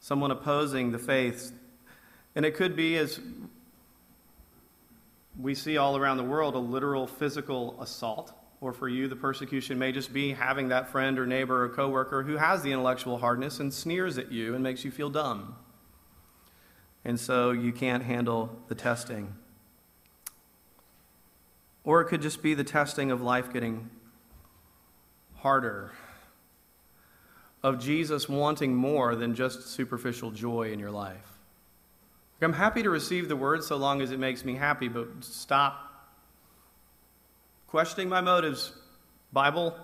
someone 0.00 0.30
opposing 0.30 0.90
the 0.90 0.98
faith, 0.98 1.52
and 2.34 2.46
it 2.46 2.56
could 2.56 2.74
be, 2.74 2.96
as 2.96 3.20
we 5.38 5.54
see 5.54 5.76
all 5.76 5.96
around 5.96 6.16
the 6.16 6.24
world, 6.24 6.54
a 6.54 6.58
literal 6.58 7.06
physical 7.06 7.80
assault. 7.80 8.32
Or 8.60 8.72
for 8.74 8.88
you, 8.88 9.08
the 9.08 9.16
persecution 9.16 9.78
may 9.78 9.90
just 9.90 10.12
be 10.12 10.32
having 10.32 10.68
that 10.68 10.88
friend 10.90 11.18
or 11.18 11.26
neighbor 11.26 11.64
or 11.64 11.68
coworker 11.70 12.22
who 12.22 12.36
has 12.36 12.62
the 12.62 12.72
intellectual 12.72 13.18
hardness 13.18 13.58
and 13.58 13.72
sneers 13.72 14.18
at 14.18 14.30
you 14.30 14.54
and 14.54 14.62
makes 14.62 14.84
you 14.84 14.90
feel 14.90 15.08
dumb. 15.08 15.56
And 17.04 17.18
so 17.18 17.52
you 17.52 17.72
can't 17.72 18.02
handle 18.02 18.60
the 18.68 18.74
testing. 18.74 19.34
Or 21.84 22.02
it 22.02 22.06
could 22.06 22.20
just 22.20 22.42
be 22.42 22.52
the 22.52 22.64
testing 22.64 23.10
of 23.10 23.22
life 23.22 23.50
getting 23.50 23.88
harder, 25.36 25.92
of 27.62 27.78
Jesus 27.80 28.28
wanting 28.28 28.74
more 28.74 29.14
than 29.14 29.34
just 29.34 29.68
superficial 29.68 30.30
joy 30.30 30.70
in 30.70 30.78
your 30.78 30.90
life. 30.90 31.38
I'm 32.42 32.52
happy 32.54 32.82
to 32.82 32.90
receive 32.90 33.28
the 33.28 33.36
word 33.36 33.64
so 33.64 33.76
long 33.76 34.02
as 34.02 34.12
it 34.12 34.18
makes 34.18 34.44
me 34.44 34.54
happy, 34.54 34.88
but 34.88 35.08
stop 35.20 35.89
questioning 37.70 38.08
my 38.08 38.20
motives, 38.20 38.72
Bible. 39.32 39.76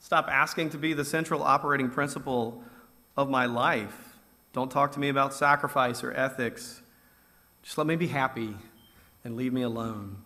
Stop 0.00 0.26
asking 0.30 0.70
to 0.70 0.78
be 0.78 0.94
the 0.94 1.04
central 1.04 1.42
operating 1.42 1.90
principle 1.90 2.64
of 3.14 3.28
my 3.28 3.44
life. 3.44 4.16
Don't 4.54 4.70
talk 4.70 4.92
to 4.92 4.98
me 4.98 5.10
about 5.10 5.34
sacrifice 5.34 6.02
or 6.02 6.12
ethics. 6.12 6.80
Just 7.62 7.76
let 7.76 7.86
me 7.86 7.94
be 7.94 8.06
happy 8.06 8.56
and 9.22 9.36
leave 9.36 9.52
me 9.52 9.60
alone. 9.60 10.16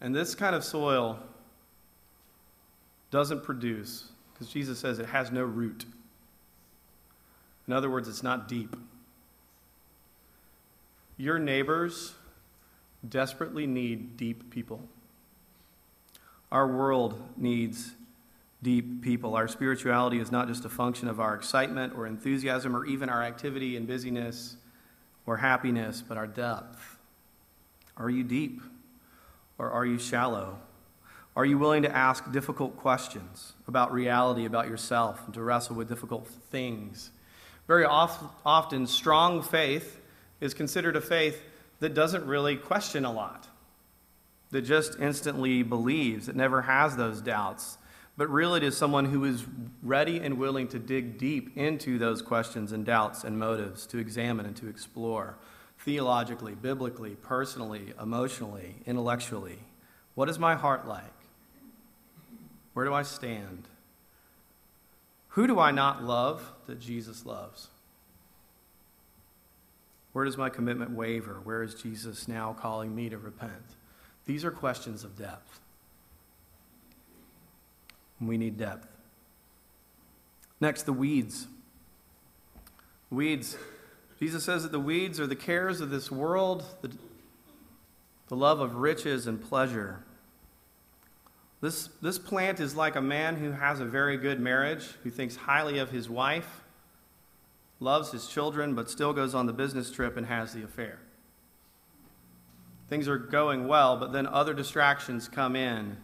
And 0.00 0.14
this 0.14 0.36
kind 0.36 0.54
of 0.54 0.62
soil 0.62 1.18
doesn't 3.10 3.42
produce, 3.42 4.12
because 4.32 4.48
Jesus 4.48 4.78
says 4.78 5.00
it 5.00 5.06
has 5.06 5.32
no 5.32 5.42
root. 5.42 5.84
In 7.66 7.72
other 7.72 7.90
words, 7.90 8.08
it's 8.08 8.22
not 8.22 8.46
deep. 8.46 8.76
Your 11.16 11.40
neighbors 11.40 12.14
desperately 13.06 13.66
need 13.66 14.16
deep 14.16 14.50
people. 14.50 14.80
Our 16.50 16.66
world 16.66 17.20
needs 17.36 17.92
deep 18.62 19.02
people. 19.02 19.34
Our 19.34 19.48
spirituality 19.48 20.18
is 20.18 20.32
not 20.32 20.48
just 20.48 20.64
a 20.64 20.68
function 20.68 21.08
of 21.08 21.20
our 21.20 21.34
excitement 21.34 21.92
or 21.96 22.06
enthusiasm 22.06 22.74
or 22.74 22.86
even 22.86 23.08
our 23.08 23.22
activity 23.22 23.76
and 23.76 23.86
busyness 23.86 24.56
or 25.26 25.36
happiness, 25.36 26.02
but 26.06 26.16
our 26.16 26.26
depth. 26.26 26.96
Are 27.96 28.10
you 28.10 28.24
deep 28.24 28.62
or 29.58 29.70
are 29.70 29.84
you 29.84 29.98
shallow? 29.98 30.58
Are 31.36 31.44
you 31.44 31.58
willing 31.58 31.82
to 31.82 31.94
ask 31.94 32.32
difficult 32.32 32.76
questions 32.76 33.52
about 33.68 33.92
reality, 33.92 34.44
about 34.44 34.68
yourself, 34.68 35.20
and 35.26 35.34
to 35.34 35.42
wrestle 35.42 35.76
with 35.76 35.88
difficult 35.88 36.26
things? 36.50 37.10
Very 37.68 37.84
often, 37.84 38.86
strong 38.86 39.42
faith 39.42 40.00
is 40.40 40.54
considered 40.54 40.96
a 40.96 41.00
faith 41.00 41.42
that 41.80 41.94
doesn't 41.94 42.26
really 42.26 42.56
question 42.56 43.04
a 43.04 43.12
lot, 43.12 43.48
that 44.50 44.62
just 44.62 44.98
instantly 44.98 45.62
believes, 45.62 46.26
that 46.26 46.36
never 46.36 46.62
has 46.62 46.96
those 46.96 47.20
doubts. 47.20 47.78
But 48.16 48.28
really, 48.30 48.58
it 48.58 48.64
is 48.64 48.76
someone 48.76 49.04
who 49.04 49.24
is 49.24 49.44
ready 49.82 50.18
and 50.18 50.38
willing 50.38 50.66
to 50.68 50.78
dig 50.78 51.18
deep 51.18 51.56
into 51.56 51.98
those 51.98 52.20
questions 52.20 52.72
and 52.72 52.84
doubts 52.84 53.22
and 53.22 53.38
motives, 53.38 53.86
to 53.86 53.98
examine 53.98 54.44
and 54.44 54.56
to 54.56 54.68
explore 54.68 55.38
theologically, 55.78 56.54
biblically, 56.54 57.14
personally, 57.14 57.92
emotionally, 58.00 58.74
intellectually. 58.86 59.60
What 60.16 60.28
is 60.28 60.38
my 60.38 60.56
heart 60.56 60.88
like? 60.88 61.04
Where 62.72 62.84
do 62.84 62.92
I 62.92 63.02
stand? 63.02 63.68
Who 65.28 65.46
do 65.46 65.60
I 65.60 65.70
not 65.70 66.02
love 66.02 66.52
that 66.66 66.80
Jesus 66.80 67.24
loves? 67.24 67.68
Where 70.12 70.24
does 70.24 70.36
my 70.36 70.48
commitment 70.48 70.90
waver? 70.90 71.40
Where 71.44 71.62
is 71.62 71.74
Jesus 71.74 72.28
now 72.28 72.52
calling 72.52 72.94
me 72.94 73.08
to 73.08 73.18
repent? 73.18 73.52
These 74.26 74.44
are 74.44 74.50
questions 74.50 75.04
of 75.04 75.16
depth. 75.16 75.60
We 78.20 78.36
need 78.36 78.58
depth. 78.58 78.88
Next, 80.60 80.82
the 80.82 80.92
weeds. 80.92 81.46
Weeds. 83.10 83.56
Jesus 84.18 84.44
says 84.44 84.64
that 84.64 84.72
the 84.72 84.80
weeds 84.80 85.20
are 85.20 85.26
the 85.26 85.36
cares 85.36 85.80
of 85.80 85.90
this 85.90 86.10
world, 86.10 86.64
the, 86.82 86.90
the 88.26 88.34
love 88.34 88.60
of 88.60 88.76
riches 88.76 89.26
and 89.26 89.40
pleasure. 89.40 90.02
This, 91.60 91.88
this 92.02 92.18
plant 92.18 92.60
is 92.60 92.74
like 92.74 92.96
a 92.96 93.00
man 93.00 93.36
who 93.36 93.52
has 93.52 93.80
a 93.80 93.84
very 93.84 94.16
good 94.16 94.40
marriage, 94.40 94.84
who 95.02 95.10
thinks 95.10 95.36
highly 95.36 95.78
of 95.78 95.90
his 95.90 96.08
wife, 96.08 96.62
loves 97.80 98.10
his 98.10 98.26
children, 98.26 98.74
but 98.74 98.90
still 98.90 99.12
goes 99.12 99.34
on 99.34 99.46
the 99.46 99.52
business 99.52 99.90
trip 99.90 100.16
and 100.16 100.26
has 100.26 100.52
the 100.52 100.62
affair. 100.62 100.98
Things 102.88 103.06
are 103.06 103.18
going 103.18 103.68
well, 103.68 103.96
but 103.96 104.12
then 104.12 104.26
other 104.26 104.54
distractions 104.54 105.28
come 105.28 105.54
in 105.54 105.98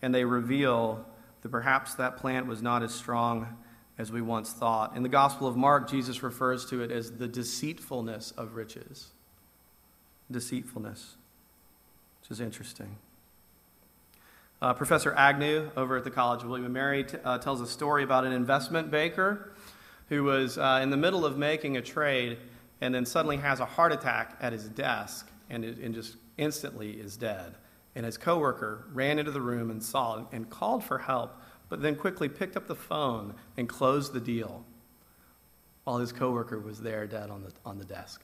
and 0.00 0.14
they 0.14 0.24
reveal 0.24 1.04
that 1.42 1.48
perhaps 1.50 1.94
that 1.94 2.16
plant 2.16 2.46
was 2.46 2.62
not 2.62 2.82
as 2.82 2.94
strong 2.94 3.56
as 3.98 4.10
we 4.10 4.22
once 4.22 4.52
thought. 4.52 4.96
In 4.96 5.02
the 5.02 5.08
Gospel 5.08 5.46
of 5.46 5.56
Mark, 5.56 5.90
Jesus 5.90 6.22
refers 6.22 6.64
to 6.66 6.82
it 6.82 6.90
as 6.90 7.12
the 7.12 7.28
deceitfulness 7.28 8.32
of 8.32 8.54
riches. 8.54 9.10
Deceitfulness, 10.30 11.16
which 12.20 12.30
is 12.30 12.40
interesting. 12.40 12.96
Uh, 14.60 14.72
Professor 14.72 15.12
Agnew 15.14 15.70
over 15.76 15.96
at 15.96 16.04
the 16.04 16.10
College 16.10 16.42
of 16.42 16.48
William 16.48 16.66
and 16.66 16.74
Mary 16.74 17.02
t- 17.02 17.18
uh, 17.24 17.38
tells 17.38 17.60
a 17.60 17.66
story 17.66 18.04
about 18.04 18.24
an 18.24 18.32
investment 18.32 18.92
banker 18.92 19.52
who 20.08 20.24
was 20.24 20.58
uh, 20.58 20.80
in 20.82 20.90
the 20.90 20.96
middle 20.96 21.24
of 21.24 21.36
making 21.36 21.76
a 21.76 21.82
trade 21.82 22.38
and 22.80 22.94
then 22.94 23.06
suddenly 23.06 23.36
has 23.36 23.60
a 23.60 23.64
heart 23.64 23.92
attack 23.92 24.36
at 24.40 24.52
his 24.52 24.68
desk 24.68 25.30
and, 25.50 25.64
and 25.64 25.94
just 25.94 26.16
instantly 26.36 26.92
is 26.92 27.16
dead. 27.16 27.54
And 27.94 28.06
his 28.06 28.16
coworker 28.16 28.86
ran 28.92 29.18
into 29.18 29.30
the 29.30 29.40
room 29.40 29.70
and 29.70 29.82
saw 29.82 30.20
it 30.20 30.26
and 30.32 30.48
called 30.48 30.82
for 30.82 30.98
help, 30.98 31.36
but 31.68 31.82
then 31.82 31.94
quickly 31.94 32.28
picked 32.28 32.56
up 32.56 32.66
the 32.66 32.74
phone 32.74 33.34
and 33.56 33.68
closed 33.68 34.12
the 34.12 34.20
deal 34.20 34.64
while 35.84 35.98
his 35.98 36.12
coworker 36.12 36.58
was 36.58 36.80
there 36.80 37.06
dead 37.06 37.30
on 37.30 37.42
the, 37.42 37.52
on 37.64 37.78
the 37.78 37.84
desk. 37.84 38.22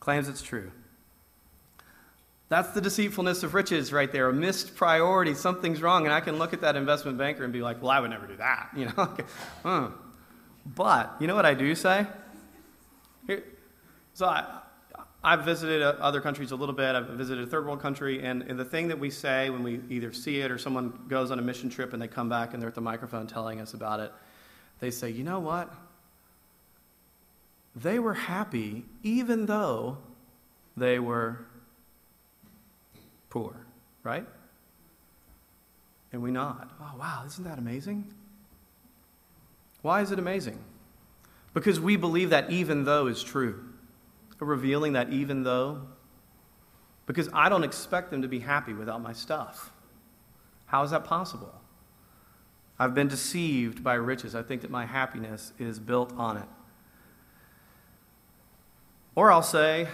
Claims 0.00 0.28
it's 0.28 0.42
true. 0.42 0.70
That's 2.48 2.70
the 2.72 2.82
deceitfulness 2.82 3.44
of 3.44 3.54
riches 3.54 3.92
right 3.92 4.12
there, 4.12 4.28
a 4.28 4.32
missed 4.32 4.76
priority. 4.76 5.32
Something's 5.34 5.80
wrong. 5.80 6.04
And 6.04 6.12
I 6.12 6.20
can 6.20 6.38
look 6.38 6.52
at 6.52 6.60
that 6.60 6.76
investment 6.76 7.16
banker 7.16 7.44
and 7.44 7.52
be 7.52 7.62
like, 7.62 7.80
well, 7.80 7.90
I 7.90 8.00
would 8.00 8.10
never 8.10 8.26
do 8.26 8.36
that. 8.36 8.70
You 8.76 8.86
know? 8.86 9.16
hmm. 9.62 9.86
But 10.64 11.16
you 11.20 11.26
know 11.26 11.34
what 11.34 11.46
I 11.46 11.54
do 11.54 11.74
say? 11.74 12.06
Here, 13.26 13.42
so 14.14 14.26
I, 14.26 14.62
I've 15.24 15.44
visited 15.44 15.82
uh, 15.82 15.94
other 16.00 16.20
countries 16.20 16.50
a 16.50 16.56
little 16.56 16.74
bit. 16.74 16.94
I've 16.94 17.08
visited 17.08 17.46
a 17.46 17.46
third 17.46 17.64
world 17.64 17.80
country, 17.80 18.22
and, 18.24 18.42
and 18.42 18.58
the 18.58 18.64
thing 18.64 18.88
that 18.88 18.98
we 18.98 19.10
say 19.10 19.50
when 19.50 19.62
we 19.62 19.80
either 19.88 20.12
see 20.12 20.40
it 20.40 20.50
or 20.50 20.58
someone 20.58 20.98
goes 21.08 21.30
on 21.30 21.38
a 21.38 21.42
mission 21.42 21.70
trip 21.70 21.92
and 21.92 22.02
they 22.02 22.08
come 22.08 22.28
back 22.28 22.52
and 22.52 22.62
they're 22.62 22.68
at 22.68 22.74
the 22.74 22.80
microphone 22.80 23.26
telling 23.26 23.60
us 23.60 23.74
about 23.74 24.00
it, 24.00 24.12
they 24.80 24.90
say, 24.90 25.10
you 25.10 25.22
know 25.22 25.38
what? 25.38 25.72
They 27.76 27.98
were 27.98 28.14
happy 28.14 28.84
even 29.02 29.46
though 29.46 29.98
they 30.76 30.98
were 30.98 31.44
poor, 33.30 33.54
right? 34.02 34.26
And 36.12 36.22
we 36.22 36.30
nod. 36.30 36.68
Oh, 36.80 36.94
wow, 36.98 37.22
isn't 37.26 37.44
that 37.44 37.58
amazing? 37.58 38.12
Why 39.82 40.00
is 40.00 40.10
it 40.10 40.18
amazing? 40.18 40.58
Because 41.54 41.78
we 41.78 41.96
believe 41.96 42.30
that 42.30 42.50
even 42.50 42.84
though 42.84 43.06
is 43.06 43.22
true. 43.22 43.64
Revealing 44.38 44.94
that 44.94 45.10
even 45.10 45.44
though. 45.44 45.82
Because 47.06 47.28
I 47.32 47.48
don't 47.48 47.62
expect 47.62 48.10
them 48.10 48.22
to 48.22 48.28
be 48.28 48.40
happy 48.40 48.72
without 48.72 49.00
my 49.00 49.12
stuff. 49.12 49.72
How 50.66 50.82
is 50.82 50.90
that 50.90 51.04
possible? 51.04 51.54
I've 52.78 52.94
been 52.94 53.06
deceived 53.06 53.84
by 53.84 53.94
riches. 53.94 54.34
I 54.34 54.42
think 54.42 54.62
that 54.62 54.70
my 54.70 54.86
happiness 54.86 55.52
is 55.58 55.78
built 55.78 56.12
on 56.16 56.38
it. 56.38 56.48
Or 59.14 59.30
I'll 59.30 59.42
say, 59.42 59.86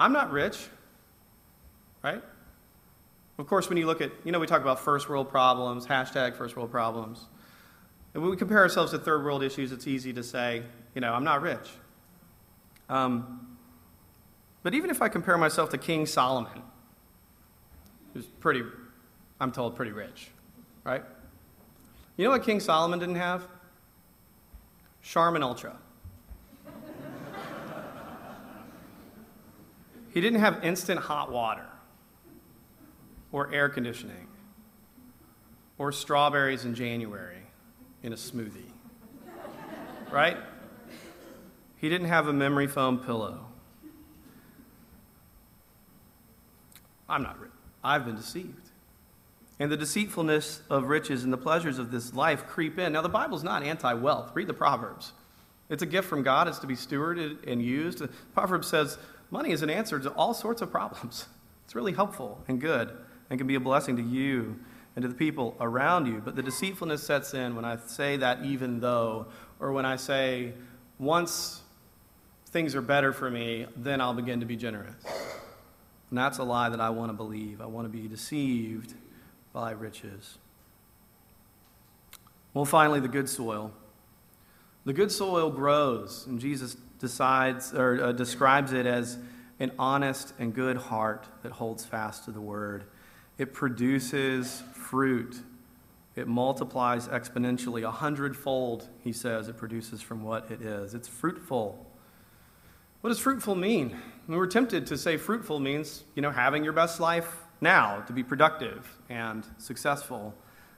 I'm 0.00 0.12
not 0.12 0.32
rich, 0.32 0.66
right? 2.02 2.22
Of 3.38 3.46
course, 3.46 3.68
when 3.68 3.78
you 3.78 3.86
look 3.86 4.00
at, 4.00 4.10
you 4.24 4.32
know, 4.32 4.40
we 4.40 4.46
talk 4.46 4.62
about 4.62 4.80
first 4.80 5.08
world 5.08 5.28
problems, 5.30 5.86
hashtag 5.86 6.34
first 6.34 6.56
world 6.56 6.70
problems. 6.70 7.26
And 8.14 8.22
when 8.22 8.30
we 8.30 8.36
compare 8.36 8.58
ourselves 8.58 8.92
to 8.92 8.98
third 8.98 9.24
world 9.24 9.42
issues, 9.42 9.72
it's 9.72 9.86
easy 9.86 10.12
to 10.12 10.22
say, 10.22 10.62
you 10.94 11.00
know, 11.00 11.12
I'm 11.12 11.24
not 11.24 11.40
rich. 11.40 11.70
Um, 12.88 13.56
but 14.62 14.74
even 14.74 14.90
if 14.90 15.00
I 15.00 15.08
compare 15.08 15.38
myself 15.38 15.70
to 15.70 15.78
King 15.78 16.04
Solomon, 16.04 16.62
who's 18.12 18.26
pretty, 18.26 18.62
I'm 19.40 19.50
told, 19.50 19.76
pretty 19.76 19.92
rich, 19.92 20.28
right? 20.84 21.02
You 22.16 22.24
know 22.24 22.30
what 22.30 22.44
King 22.44 22.60
Solomon 22.60 22.98
didn't 22.98 23.16
have? 23.16 23.46
Charmin 25.02 25.42
Ultra. 25.42 25.76
He 30.12 30.20
didn't 30.20 30.40
have 30.40 30.62
instant 30.62 31.00
hot 31.00 31.32
water 31.32 31.66
or 33.32 33.52
air 33.52 33.70
conditioning 33.70 34.28
or 35.78 35.90
strawberries 35.90 36.66
in 36.66 36.74
January 36.74 37.41
in 38.02 38.12
a 38.12 38.16
smoothie. 38.16 38.70
right? 40.10 40.36
He 41.76 41.88
didn't 41.88 42.08
have 42.08 42.28
a 42.28 42.32
memory 42.32 42.66
foam 42.66 42.98
pillow. 42.98 43.46
I'm 47.08 47.22
not 47.22 47.36
I've 47.84 48.04
been 48.04 48.16
deceived. 48.16 48.70
And 49.58 49.70
the 49.70 49.76
deceitfulness 49.76 50.62
of 50.70 50.84
riches 50.84 51.24
and 51.24 51.32
the 51.32 51.36
pleasures 51.36 51.78
of 51.78 51.90
this 51.90 52.14
life 52.14 52.46
creep 52.46 52.78
in. 52.78 52.92
Now, 52.92 53.02
the 53.02 53.08
Bible's 53.08 53.44
not 53.44 53.62
anti 53.62 53.92
wealth. 53.94 54.30
Read 54.34 54.46
the 54.46 54.54
Proverbs. 54.54 55.12
It's 55.68 55.82
a 55.82 55.86
gift 55.86 56.08
from 56.08 56.22
God, 56.22 56.48
it's 56.48 56.58
to 56.60 56.66
be 56.66 56.74
stewarded 56.74 57.48
and 57.50 57.62
used. 57.62 57.98
The 57.98 58.08
Proverbs 58.34 58.68
says 58.68 58.98
money 59.30 59.52
is 59.52 59.62
an 59.62 59.70
answer 59.70 59.98
to 59.98 60.10
all 60.10 60.34
sorts 60.34 60.62
of 60.62 60.70
problems. 60.70 61.26
It's 61.64 61.76
really 61.76 61.92
helpful 61.92 62.42
and 62.48 62.60
good 62.60 62.90
and 63.30 63.38
can 63.38 63.46
be 63.46 63.54
a 63.54 63.60
blessing 63.60 63.96
to 63.96 64.02
you 64.02 64.58
and 64.94 65.02
to 65.02 65.08
the 65.08 65.14
people 65.14 65.56
around 65.60 66.06
you. 66.06 66.20
But 66.24 66.36
the 66.36 66.42
deceitfulness 66.42 67.02
sets 67.02 67.34
in 67.34 67.56
when 67.56 67.64
I 67.64 67.76
say 67.86 68.16
that 68.18 68.44
even 68.44 68.80
though, 68.80 69.26
or 69.58 69.72
when 69.72 69.86
I 69.86 69.96
say, 69.96 70.52
once 70.98 71.62
things 72.46 72.74
are 72.74 72.82
better 72.82 73.12
for 73.12 73.30
me, 73.30 73.66
then 73.76 74.00
I'll 74.00 74.14
begin 74.14 74.40
to 74.40 74.46
be 74.46 74.56
generous. 74.56 74.94
And 76.10 76.18
that's 76.18 76.38
a 76.38 76.44
lie 76.44 76.68
that 76.68 76.80
I 76.80 76.90
want 76.90 77.08
to 77.10 77.14
believe. 77.14 77.60
I 77.62 77.66
want 77.66 77.86
to 77.86 77.88
be 77.88 78.06
deceived 78.06 78.94
by 79.52 79.70
riches. 79.70 80.36
Well, 82.52 82.66
finally, 82.66 83.00
the 83.00 83.08
good 83.08 83.30
soil. 83.30 83.72
The 84.84 84.92
good 84.92 85.10
soil 85.10 85.50
grows, 85.50 86.26
and 86.26 86.38
Jesus 86.38 86.76
decides 86.98 87.72
or 87.72 88.04
uh, 88.04 88.12
describes 88.12 88.72
it 88.72 88.84
as 88.84 89.16
an 89.58 89.72
honest 89.78 90.34
and 90.38 90.54
good 90.54 90.76
heart 90.76 91.26
that 91.42 91.52
holds 91.52 91.84
fast 91.84 92.24
to 92.24 92.30
the 92.30 92.40
word. 92.40 92.84
It 93.38 93.52
produces 93.54 94.62
fruit. 94.74 95.36
It 96.14 96.28
multiplies 96.28 97.08
exponentially, 97.08 97.86
a 97.86 97.90
hundredfold, 97.90 98.88
he 99.02 99.12
says, 99.12 99.48
it 99.48 99.56
produces 99.56 100.02
from 100.02 100.22
what 100.22 100.50
it 100.50 100.60
is. 100.60 100.94
It's 100.94 101.08
fruitful. 101.08 101.86
What 103.00 103.08
does 103.08 103.18
fruitful 103.18 103.54
mean? 103.54 103.96
We're 104.28 104.46
tempted 104.46 104.86
to 104.88 104.98
say 104.98 105.16
fruitful 105.16 105.58
means, 105.58 106.04
you 106.14 106.22
know, 106.22 106.30
having 106.30 106.62
your 106.64 106.74
best 106.74 107.00
life 107.00 107.38
now, 107.60 108.00
to 108.06 108.12
be 108.12 108.22
productive 108.22 108.98
and 109.08 109.46
successful. 109.58 110.34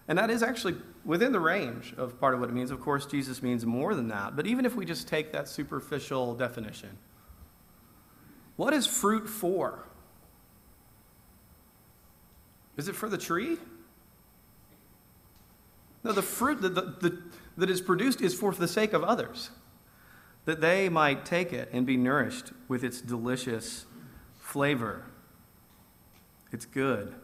And 0.06 0.18
that 0.18 0.30
is 0.30 0.42
actually 0.42 0.76
within 1.04 1.32
the 1.32 1.40
range 1.40 1.94
of 1.96 2.20
part 2.20 2.34
of 2.34 2.40
what 2.40 2.48
it 2.48 2.52
means. 2.52 2.70
Of 2.70 2.80
course, 2.80 3.06
Jesus 3.06 3.42
means 3.42 3.66
more 3.66 3.94
than 3.94 4.08
that. 4.08 4.36
But 4.36 4.46
even 4.46 4.64
if 4.64 4.74
we 4.76 4.84
just 4.84 5.08
take 5.08 5.32
that 5.32 5.48
superficial 5.48 6.34
definition, 6.34 6.90
what 8.56 8.72
is 8.72 8.86
fruit 8.86 9.28
for? 9.28 9.86
Is 12.76 12.88
it 12.88 12.94
for 12.94 13.08
the 13.08 13.18
tree? 13.18 13.58
No, 16.02 16.12
the 16.12 16.22
fruit 16.22 16.60
that, 16.60 16.74
the, 16.74 16.82
the, 16.82 17.22
that 17.56 17.70
is 17.70 17.80
produced 17.80 18.20
is 18.20 18.34
for 18.34 18.52
the 18.52 18.68
sake 18.68 18.92
of 18.92 19.02
others, 19.02 19.50
that 20.44 20.60
they 20.60 20.88
might 20.88 21.24
take 21.24 21.52
it 21.52 21.70
and 21.72 21.86
be 21.86 21.96
nourished 21.96 22.52
with 22.68 22.84
its 22.84 23.00
delicious 23.00 23.86
flavor. 24.38 25.04
It's 26.52 26.66
good 26.66 27.14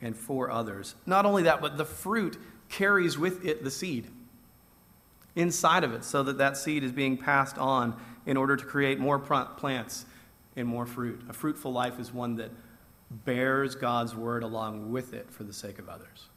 and 0.00 0.16
for 0.16 0.50
others. 0.50 0.94
Not 1.06 1.26
only 1.26 1.42
that, 1.44 1.60
but 1.60 1.78
the 1.78 1.84
fruit 1.84 2.36
carries 2.68 3.18
with 3.18 3.44
it 3.44 3.64
the 3.64 3.70
seed 3.70 4.08
inside 5.34 5.84
of 5.84 5.94
it 5.94 6.04
so 6.04 6.22
that 6.24 6.38
that 6.38 6.56
seed 6.56 6.82
is 6.84 6.92
being 6.92 7.16
passed 7.16 7.58
on 7.58 7.98
in 8.26 8.36
order 8.36 8.56
to 8.56 8.64
create 8.64 8.98
more 8.98 9.18
plants 9.18 10.04
and 10.56 10.68
more 10.68 10.84
fruit. 10.84 11.22
A 11.28 11.32
fruitful 11.32 11.72
life 11.72 11.98
is 11.98 12.12
one 12.12 12.36
that 12.36 12.50
bears 13.10 13.74
God's 13.74 14.14
word 14.14 14.42
along 14.42 14.92
with 14.92 15.14
it 15.14 15.30
for 15.30 15.44
the 15.44 15.52
sake 15.52 15.78
of 15.78 15.88
others. 15.88 16.28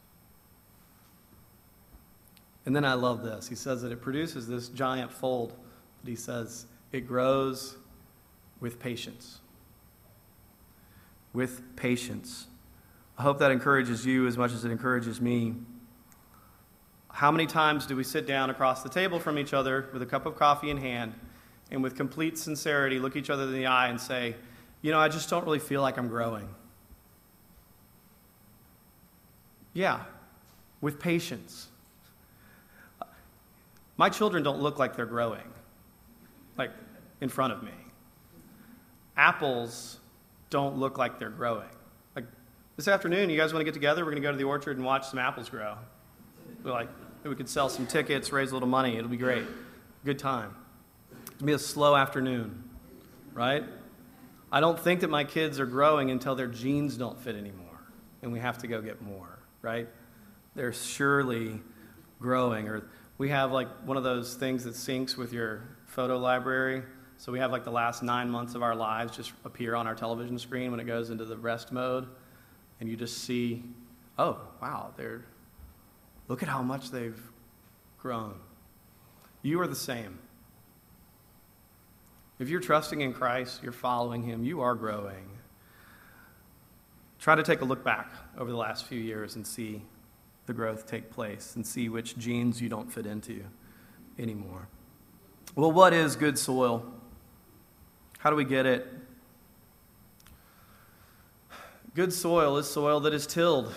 And 2.64 2.74
then 2.74 2.84
I 2.84 2.94
love 2.94 3.22
this. 3.22 3.48
He 3.48 3.54
says 3.54 3.82
that 3.82 3.92
it 3.92 4.00
produces 4.00 4.46
this 4.46 4.68
giant 4.68 5.12
fold, 5.12 5.54
but 6.02 6.08
he 6.08 6.16
says 6.16 6.66
it 6.92 7.00
grows 7.00 7.76
with 8.60 8.78
patience. 8.78 9.40
With 11.32 11.76
patience. 11.76 12.46
I 13.18 13.22
hope 13.22 13.38
that 13.40 13.50
encourages 13.50 14.06
you 14.06 14.26
as 14.26 14.38
much 14.38 14.52
as 14.52 14.64
it 14.64 14.70
encourages 14.70 15.20
me. 15.20 15.54
How 17.10 17.30
many 17.30 17.46
times 17.46 17.84
do 17.86 17.96
we 17.96 18.04
sit 18.04 18.26
down 18.26 18.48
across 18.48 18.82
the 18.82 18.88
table 18.88 19.18
from 19.18 19.38
each 19.38 19.52
other 19.52 19.88
with 19.92 20.00
a 20.00 20.06
cup 20.06 20.24
of 20.24 20.36
coffee 20.36 20.70
in 20.70 20.78
hand 20.78 21.14
and 21.70 21.82
with 21.82 21.96
complete 21.96 22.38
sincerity 22.38 22.98
look 22.98 23.16
each 23.16 23.28
other 23.28 23.44
in 23.44 23.52
the 23.52 23.66
eye 23.66 23.88
and 23.88 24.00
say, 24.00 24.36
You 24.80 24.92
know, 24.92 24.98
I 24.98 25.08
just 25.08 25.28
don't 25.28 25.44
really 25.44 25.58
feel 25.58 25.82
like 25.82 25.98
I'm 25.98 26.08
growing? 26.08 26.48
Yeah, 29.74 30.00
with 30.80 30.98
patience. 30.98 31.68
My 33.96 34.08
children 34.08 34.42
don't 34.42 34.60
look 34.60 34.78
like 34.78 34.96
they're 34.96 35.06
growing, 35.06 35.48
like 36.58 36.70
in 37.20 37.28
front 37.28 37.52
of 37.52 37.62
me. 37.62 37.72
Apples 39.16 39.98
don't 40.50 40.76
look 40.76 40.98
like 40.98 41.18
they're 41.18 41.30
growing. 41.30 41.68
Like 42.14 42.24
this 42.76 42.88
afternoon, 42.88 43.30
you 43.30 43.36
guys 43.36 43.52
want 43.52 43.60
to 43.60 43.64
get 43.64 43.74
together? 43.74 44.04
We're 44.04 44.10
going 44.10 44.22
to 44.22 44.26
go 44.26 44.32
to 44.32 44.38
the 44.38 44.44
orchard 44.44 44.76
and 44.76 44.84
watch 44.84 45.08
some 45.08 45.18
apples 45.18 45.48
grow. 45.48 45.76
We're 46.64 46.72
like, 46.72 46.88
we 47.24 47.34
could 47.34 47.48
sell 47.48 47.68
some 47.68 47.86
tickets, 47.86 48.32
raise 48.32 48.50
a 48.50 48.54
little 48.54 48.68
money. 48.68 48.96
It'll 48.96 49.10
be 49.10 49.16
great. 49.16 49.44
Good 50.04 50.18
time. 50.18 50.54
It'll 51.36 51.46
be 51.46 51.52
a 51.52 51.58
slow 51.58 51.94
afternoon, 51.94 52.64
right? 53.32 53.64
I 54.50 54.60
don't 54.60 54.78
think 54.78 55.00
that 55.00 55.10
my 55.10 55.24
kids 55.24 55.60
are 55.60 55.66
growing 55.66 56.10
until 56.10 56.34
their 56.34 56.48
jeans 56.48 56.96
don't 56.96 57.18
fit 57.18 57.36
anymore 57.36 57.62
and 58.22 58.32
we 58.32 58.38
have 58.38 58.58
to 58.58 58.66
go 58.66 58.80
get 58.80 59.02
more 59.02 59.31
right? 59.62 59.88
They're 60.54 60.72
surely 60.72 61.60
growing. 62.20 62.68
Or 62.68 62.84
we 63.18 63.30
have 63.30 63.52
like 63.52 63.68
one 63.86 63.96
of 63.96 64.02
those 64.02 64.34
things 64.34 64.64
that 64.64 64.74
syncs 64.74 65.16
with 65.16 65.32
your 65.32 65.62
photo 65.86 66.18
library. 66.18 66.82
So 67.16 67.32
we 67.32 67.38
have 67.38 67.52
like 67.52 67.64
the 67.64 67.70
last 67.70 68.02
nine 68.02 68.28
months 68.28 68.54
of 68.54 68.62
our 68.62 68.74
lives 68.74 69.16
just 69.16 69.32
appear 69.44 69.74
on 69.74 69.86
our 69.86 69.94
television 69.94 70.38
screen 70.38 70.70
when 70.70 70.80
it 70.80 70.84
goes 70.84 71.10
into 71.10 71.24
the 71.24 71.36
rest 71.36 71.72
mode. 71.72 72.08
and 72.80 72.90
you 72.90 72.96
just 72.96 73.18
see, 73.18 73.62
oh, 74.18 74.40
wow, 74.60 74.92
they're, 74.96 75.24
look 76.26 76.42
at 76.42 76.48
how 76.48 76.62
much 76.62 76.90
they've 76.90 77.22
grown. 77.96 78.34
You 79.42 79.60
are 79.60 79.68
the 79.68 79.76
same. 79.76 80.18
If 82.40 82.48
you're 82.48 82.60
trusting 82.60 83.00
in 83.00 83.12
Christ, 83.12 83.62
you're 83.62 83.70
following 83.70 84.24
Him, 84.24 84.42
you 84.42 84.62
are 84.62 84.74
growing. 84.74 85.28
Try 87.22 87.36
to 87.36 87.44
take 87.44 87.60
a 87.60 87.64
look 87.64 87.84
back 87.84 88.10
over 88.36 88.50
the 88.50 88.56
last 88.56 88.84
few 88.86 88.98
years 88.98 89.36
and 89.36 89.46
see 89.46 89.82
the 90.46 90.52
growth 90.52 90.88
take 90.88 91.08
place 91.08 91.54
and 91.54 91.64
see 91.64 91.88
which 91.88 92.18
jeans 92.18 92.60
you 92.60 92.68
don't 92.68 92.92
fit 92.92 93.06
into 93.06 93.44
anymore. 94.18 94.66
Well, 95.54 95.70
what 95.70 95.92
is 95.92 96.16
good 96.16 96.36
soil? 96.36 96.84
How 98.18 98.30
do 98.30 98.34
we 98.34 98.42
get 98.42 98.66
it? 98.66 98.88
Good 101.94 102.12
soil 102.12 102.56
is 102.56 102.68
soil 102.68 102.98
that 102.98 103.14
is 103.14 103.24
tilled. 103.24 103.72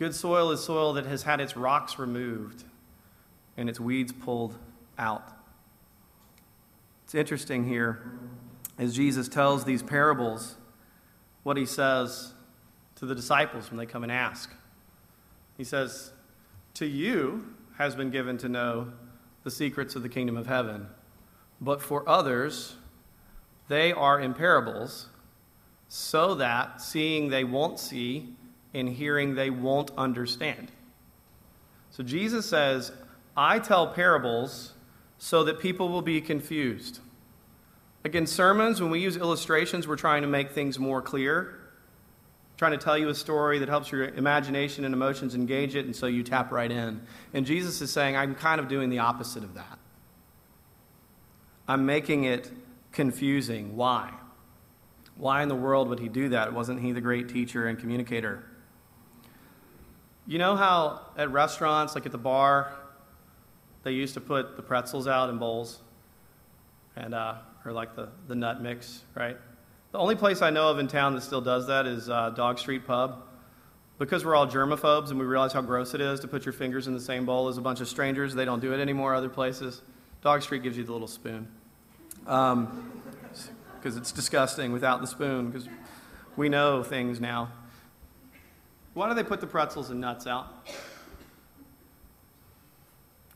Good 0.00 0.16
soil 0.16 0.50
is 0.50 0.64
soil 0.64 0.94
that 0.94 1.06
has 1.06 1.22
had 1.22 1.40
its 1.40 1.56
rocks 1.56 1.96
removed 1.96 2.64
and 3.56 3.68
its 3.68 3.78
weeds 3.78 4.10
pulled 4.10 4.58
out. 4.98 5.28
It's 7.04 7.14
interesting 7.14 7.68
here 7.68 8.02
as 8.80 8.96
Jesus 8.96 9.28
tells 9.28 9.64
these 9.64 9.80
parables 9.80 10.56
what 11.44 11.56
he 11.56 11.64
says 11.64 12.34
to 12.96 13.06
the 13.06 13.14
disciples 13.14 13.70
when 13.70 13.78
they 13.78 13.86
come 13.86 14.02
and 14.02 14.10
ask. 14.10 14.52
He 15.56 15.62
says, 15.64 16.10
To 16.74 16.86
you 16.86 17.44
has 17.78 17.94
been 17.94 18.10
given 18.10 18.36
to 18.38 18.48
know 18.48 18.88
the 19.44 19.50
secrets 19.50 19.94
of 19.94 20.02
the 20.02 20.08
kingdom 20.08 20.36
of 20.36 20.46
heaven, 20.46 20.88
but 21.60 21.80
for 21.80 22.08
others, 22.08 22.76
they 23.68 23.92
are 23.92 24.18
in 24.18 24.34
parables, 24.34 25.08
so 25.88 26.34
that 26.34 26.82
seeing 26.82 27.28
they 27.28 27.44
won't 27.44 27.78
see, 27.78 28.34
and 28.72 28.88
hearing 28.88 29.34
they 29.34 29.50
won't 29.50 29.90
understand. 29.96 30.72
So 31.90 32.02
Jesus 32.02 32.48
says, 32.48 32.90
I 33.36 33.58
tell 33.58 33.86
parables 33.86 34.72
so 35.18 35.44
that 35.44 35.60
people 35.60 35.88
will 35.88 36.02
be 36.02 36.20
confused. 36.20 37.00
Like 38.04 38.14
in 38.14 38.26
sermons, 38.26 38.82
when 38.82 38.90
we 38.90 39.00
use 39.00 39.16
illustrations, 39.16 39.88
we're 39.88 39.96
trying 39.96 40.22
to 40.22 40.28
make 40.28 40.50
things 40.50 40.78
more 40.78 41.00
clear, 41.00 41.58
trying 42.58 42.72
to 42.72 42.78
tell 42.78 42.98
you 42.98 43.08
a 43.08 43.14
story 43.14 43.58
that 43.60 43.68
helps 43.70 43.90
your 43.90 44.04
imagination 44.04 44.84
and 44.84 44.92
emotions 44.92 45.34
engage 45.34 45.74
it, 45.74 45.86
and 45.86 45.96
so 45.96 46.06
you 46.06 46.22
tap 46.22 46.52
right 46.52 46.70
in. 46.70 47.00
And 47.32 47.46
Jesus 47.46 47.80
is 47.80 47.90
saying, 47.90 48.14
I'm 48.14 48.34
kind 48.34 48.60
of 48.60 48.68
doing 48.68 48.90
the 48.90 48.98
opposite 48.98 49.42
of 49.42 49.54
that. 49.54 49.78
I'm 51.66 51.86
making 51.86 52.24
it 52.24 52.52
confusing. 52.92 53.74
Why? 53.74 54.12
Why 55.16 55.42
in 55.42 55.48
the 55.48 55.54
world 55.54 55.88
would 55.88 55.98
he 55.98 56.08
do 56.08 56.28
that? 56.28 56.52
Wasn't 56.52 56.80
he 56.80 56.92
the 56.92 57.00
great 57.00 57.30
teacher 57.30 57.66
and 57.68 57.78
communicator? 57.78 58.44
You 60.26 60.38
know 60.38 60.56
how 60.56 61.06
at 61.16 61.30
restaurants, 61.30 61.94
like 61.94 62.04
at 62.04 62.12
the 62.12 62.18
bar, 62.18 62.70
they 63.82 63.92
used 63.92 64.12
to 64.14 64.20
put 64.20 64.56
the 64.56 64.62
pretzels 64.62 65.06
out 65.06 65.30
in 65.30 65.38
bowls? 65.38 65.80
And 66.96 67.14
uh, 67.14 67.36
or 67.64 67.72
like 67.72 67.96
the, 67.96 68.08
the 68.28 68.34
nut 68.34 68.62
mix, 68.62 69.02
right? 69.14 69.36
The 69.92 69.98
only 69.98 70.16
place 70.16 70.42
I 70.42 70.50
know 70.50 70.68
of 70.68 70.78
in 70.78 70.88
town 70.88 71.14
that 71.14 71.22
still 71.22 71.40
does 71.40 71.66
that 71.68 71.86
is 71.86 72.10
uh, 72.10 72.30
Dog 72.30 72.58
Street 72.58 72.86
Pub. 72.86 73.22
Because 73.96 74.24
we're 74.24 74.34
all 74.34 74.46
germaphobes 74.46 75.10
and 75.10 75.20
we 75.20 75.24
realize 75.24 75.52
how 75.52 75.62
gross 75.62 75.94
it 75.94 76.00
is 76.00 76.18
to 76.20 76.28
put 76.28 76.44
your 76.44 76.52
fingers 76.52 76.88
in 76.88 76.94
the 76.94 77.00
same 77.00 77.24
bowl 77.24 77.46
as 77.46 77.58
a 77.58 77.60
bunch 77.60 77.80
of 77.80 77.86
strangers, 77.86 78.34
they 78.34 78.44
don't 78.44 78.60
do 78.60 78.72
it 78.72 78.80
anymore 78.80 79.14
other 79.14 79.28
places. 79.28 79.82
Dog 80.20 80.42
Street 80.42 80.64
gives 80.64 80.76
you 80.76 80.82
the 80.82 80.92
little 80.92 81.06
spoon. 81.06 81.46
Because 82.18 82.52
um, 82.52 82.92
it's 83.84 84.10
disgusting 84.10 84.72
without 84.72 85.00
the 85.00 85.06
spoon, 85.06 85.50
because 85.50 85.68
we 86.36 86.48
know 86.48 86.82
things 86.82 87.20
now. 87.20 87.52
Why 88.94 89.08
do 89.08 89.14
they 89.14 89.22
put 89.22 89.40
the 89.40 89.46
pretzels 89.46 89.90
and 89.90 90.00
nuts 90.00 90.26
out? 90.26 90.68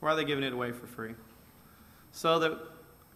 Why 0.01 0.11
are 0.11 0.15
they 0.15 0.25
giving 0.25 0.43
it 0.43 0.51
away 0.51 0.71
for 0.71 0.87
free? 0.87 1.15
So 2.11 2.39
that 2.39 2.57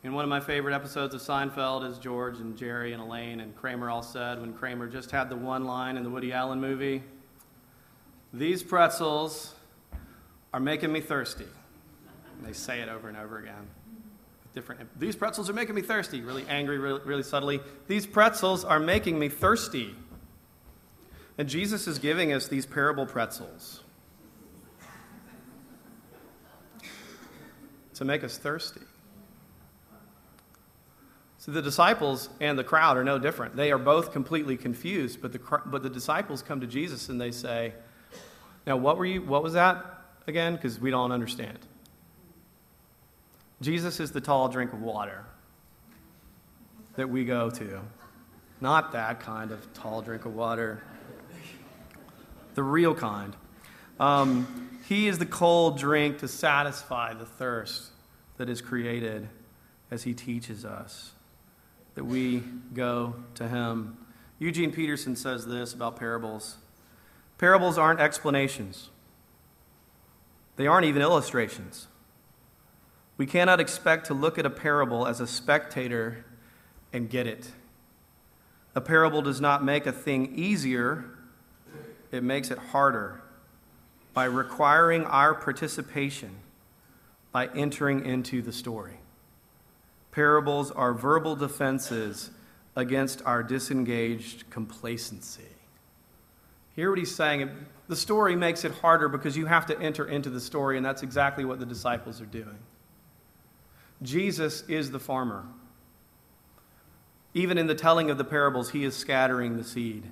in 0.04 0.14
one 0.14 0.26
of 0.26 0.30
my 0.30 0.42
favorite 0.42 0.76
episodes 0.76 1.14
of 1.14 1.22
Seinfeld, 1.22 1.90
as 1.90 1.98
George 1.98 2.40
and 2.40 2.58
Jerry 2.58 2.92
and 2.92 3.02
Elaine 3.02 3.40
and 3.40 3.56
Kramer 3.56 3.90
all 3.90 4.04
said, 4.04 4.40
when 4.42 4.54
Kramer 4.54 4.88
just 4.88 5.12
had 5.12 5.30
the 5.30 5.36
one 5.36 5.64
line 5.64 5.96
in 5.96 6.04
the 6.04 6.10
Woody 6.10 6.34
Allen 6.34 6.60
movie, 6.60 7.02
These 8.34 8.64
pretzels 8.64 9.54
are 10.52 10.60
making 10.60 10.92
me 10.92 11.02
thirsty. 11.02 11.46
And 12.38 12.48
they 12.48 12.54
say 12.54 12.82
it 12.82 12.90
over 12.90 13.08
and 13.08 13.16
over 13.16 13.38
again. 13.38 13.68
Different. 14.56 15.00
These 15.00 15.16
pretzels 15.16 15.50
are 15.50 15.54
making 15.54 15.76
me 15.76 15.82
thirsty. 15.82 16.22
Really 16.22 16.46
angry, 16.50 16.80
really, 16.80 17.02
really 17.06 17.24
subtly. 17.24 17.60
These 17.88 18.08
pretzels 18.08 18.66
are 18.66 18.80
making 18.80 19.18
me 19.20 19.30
thirsty. 19.30 19.96
And 21.38 21.48
Jesus 21.48 21.88
is 21.88 22.00
giving 22.00 22.34
us 22.34 22.48
these 22.48 22.66
parable 22.66 23.06
pretzels 23.06 23.82
to 27.94 28.06
make 28.06 28.24
us 28.24 28.38
thirsty. 28.38 28.82
So 31.44 31.52
the 31.52 31.62
disciples 31.62 32.30
and 32.40 32.58
the 32.58 32.64
crowd 32.64 32.96
are 32.96 33.04
no 33.04 33.20
different. 33.20 33.58
They 33.58 33.74
are 33.74 33.78
both 33.78 34.14
completely 34.14 34.56
confused, 34.56 35.22
but 35.22 35.34
the, 35.34 35.42
but 35.66 35.84
the 35.84 35.90
disciples 35.90 36.42
come 36.42 36.62
to 36.62 36.68
Jesus 36.68 37.10
and 37.10 37.20
they 37.20 37.32
say, 37.32 37.74
Now, 38.66 38.78
what, 38.78 38.98
were 38.98 39.06
you, 39.06 39.22
what 39.22 39.44
was 39.44 39.52
that 39.52 39.86
again? 40.26 40.56
Because 40.56 40.80
we 40.80 40.90
don't 40.90 41.12
understand. 41.12 41.60
Jesus 43.62 44.00
is 44.00 44.14
the 44.14 44.22
tall 44.22 44.48
drink 44.48 44.72
of 44.72 44.82
water 44.82 45.26
that 46.96 47.10
we 47.10 47.26
go 47.26 47.50
to. 47.50 47.82
Not 48.62 48.94
that 48.94 49.20
kind 49.20 49.52
of 49.52 49.74
tall 49.74 50.02
drink 50.02 50.24
of 50.24 50.34
water, 50.34 50.82
the 52.56 52.64
real 52.64 52.96
kind. 52.96 53.36
Um, 54.00 54.80
he 54.88 55.10
is 55.10 55.20
the 55.20 55.26
cold 55.26 55.78
drink 55.78 56.20
to 56.20 56.30
satisfy 56.30 57.14
the 57.14 57.26
thirst 57.26 57.90
that 58.38 58.50
is 58.50 58.62
created 58.62 59.28
as 59.92 60.04
he 60.04 60.14
teaches 60.14 60.64
us 60.64 61.13
that 61.96 62.06
we 62.06 62.44
go 62.74 63.16
to 63.36 63.48
him. 63.48 63.98
Eugene 64.40 64.72
Peterson 64.72 65.16
says 65.16 65.46
this 65.46 65.74
about 65.74 65.96
parables 65.96 66.58
parables 67.38 67.78
aren't 67.78 68.00
explanations, 68.00 68.90
they 70.56 70.68
aren't 70.68 70.86
even 70.86 71.02
illustrations. 71.02 71.88
We 73.16 73.28
cannot 73.28 73.60
expect 73.60 74.08
to 74.08 74.14
look 74.14 74.40
at 74.40 74.46
a 74.46 74.50
parable 74.50 75.06
as 75.06 75.20
a 75.20 75.28
spectator 75.28 76.26
and 76.92 77.10
get 77.10 77.28
it. 77.28 77.52
A 78.76 78.82
parable 78.82 79.22
does 79.22 79.40
not 79.40 79.64
make 79.64 79.86
a 79.86 79.92
thing 79.92 80.34
easier, 80.36 81.06
it 82.12 82.24
makes 82.24 82.50
it 82.50 82.58
harder 82.58 83.22
by 84.14 84.26
requiring 84.26 85.04
our 85.06 85.34
participation 85.34 86.38
by 87.32 87.48
entering 87.56 88.06
into 88.06 88.42
the 88.42 88.54
story. 88.54 89.00
Parables 90.14 90.70
are 90.70 90.94
verbal 90.94 91.36
defenses 91.36 92.30
against 92.76 93.24
our 93.26 93.42
disengaged 93.42 94.50
complacency. 94.50 95.42
Hear 96.76 96.92
what 96.92 97.00
he's 97.00 97.14
saying. 97.14 97.50
The 97.88 97.96
story 97.96 98.36
makes 98.36 98.64
it 98.64 98.72
harder 98.74 99.10
because 99.10 99.36
you 99.36 99.48
have 99.48 99.66
to 99.68 99.80
enter 99.80 100.08
into 100.08 100.30
the 100.30 100.40
story, 100.40 100.78
and 100.78 100.86
that's 100.86 101.04
exactly 101.04 101.46
what 101.46 101.60
the 101.60 101.66
disciples 101.66 102.22
are 102.22 102.26
doing. 102.26 102.60
Jesus 104.02 104.64
is 104.68 104.92
the 104.92 105.00
farmer. 105.00 105.46
Even 107.34 107.58
in 107.58 107.66
the 107.66 107.76
telling 107.76 108.12
of 108.12 108.18
the 108.20 108.24
parables, 108.24 108.70
he 108.70 108.84
is 108.84 108.96
scattering 108.96 109.58
the 109.58 109.64
seed. 109.64 110.12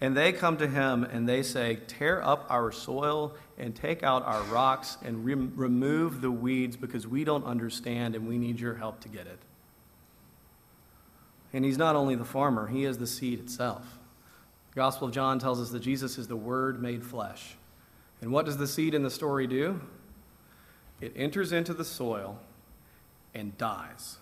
And 0.00 0.16
they 0.16 0.32
come 0.32 0.56
to 0.58 0.68
him 0.68 1.02
and 1.04 1.28
they 1.28 1.42
say, 1.42 1.80
Tear 1.88 2.22
up 2.22 2.46
our 2.48 2.70
soil 2.70 3.34
and 3.56 3.74
take 3.74 4.02
out 4.02 4.24
our 4.24 4.42
rocks 4.44 4.96
and 5.04 5.24
re- 5.24 5.34
remove 5.34 6.20
the 6.20 6.30
weeds 6.30 6.76
because 6.76 7.06
we 7.06 7.24
don't 7.24 7.44
understand 7.44 8.14
and 8.14 8.28
we 8.28 8.38
need 8.38 8.60
your 8.60 8.74
help 8.74 9.00
to 9.00 9.08
get 9.08 9.26
it. 9.26 9.38
And 11.52 11.64
he's 11.64 11.78
not 11.78 11.96
only 11.96 12.14
the 12.14 12.24
farmer, 12.24 12.68
he 12.68 12.84
is 12.84 12.98
the 12.98 13.06
seed 13.06 13.40
itself. 13.40 13.98
The 14.70 14.76
Gospel 14.76 15.08
of 15.08 15.14
John 15.14 15.38
tells 15.38 15.60
us 15.60 15.70
that 15.70 15.80
Jesus 15.80 16.18
is 16.18 16.28
the 16.28 16.36
Word 16.36 16.80
made 16.80 17.02
flesh. 17.02 17.56
And 18.20 18.30
what 18.30 18.46
does 18.46 18.56
the 18.56 18.66
seed 18.66 18.94
in 18.94 19.02
the 19.02 19.10
story 19.10 19.46
do? 19.46 19.80
It 21.00 21.12
enters 21.16 21.52
into 21.52 21.74
the 21.74 21.84
soil 21.84 22.38
and 23.34 23.56
dies 23.56 24.18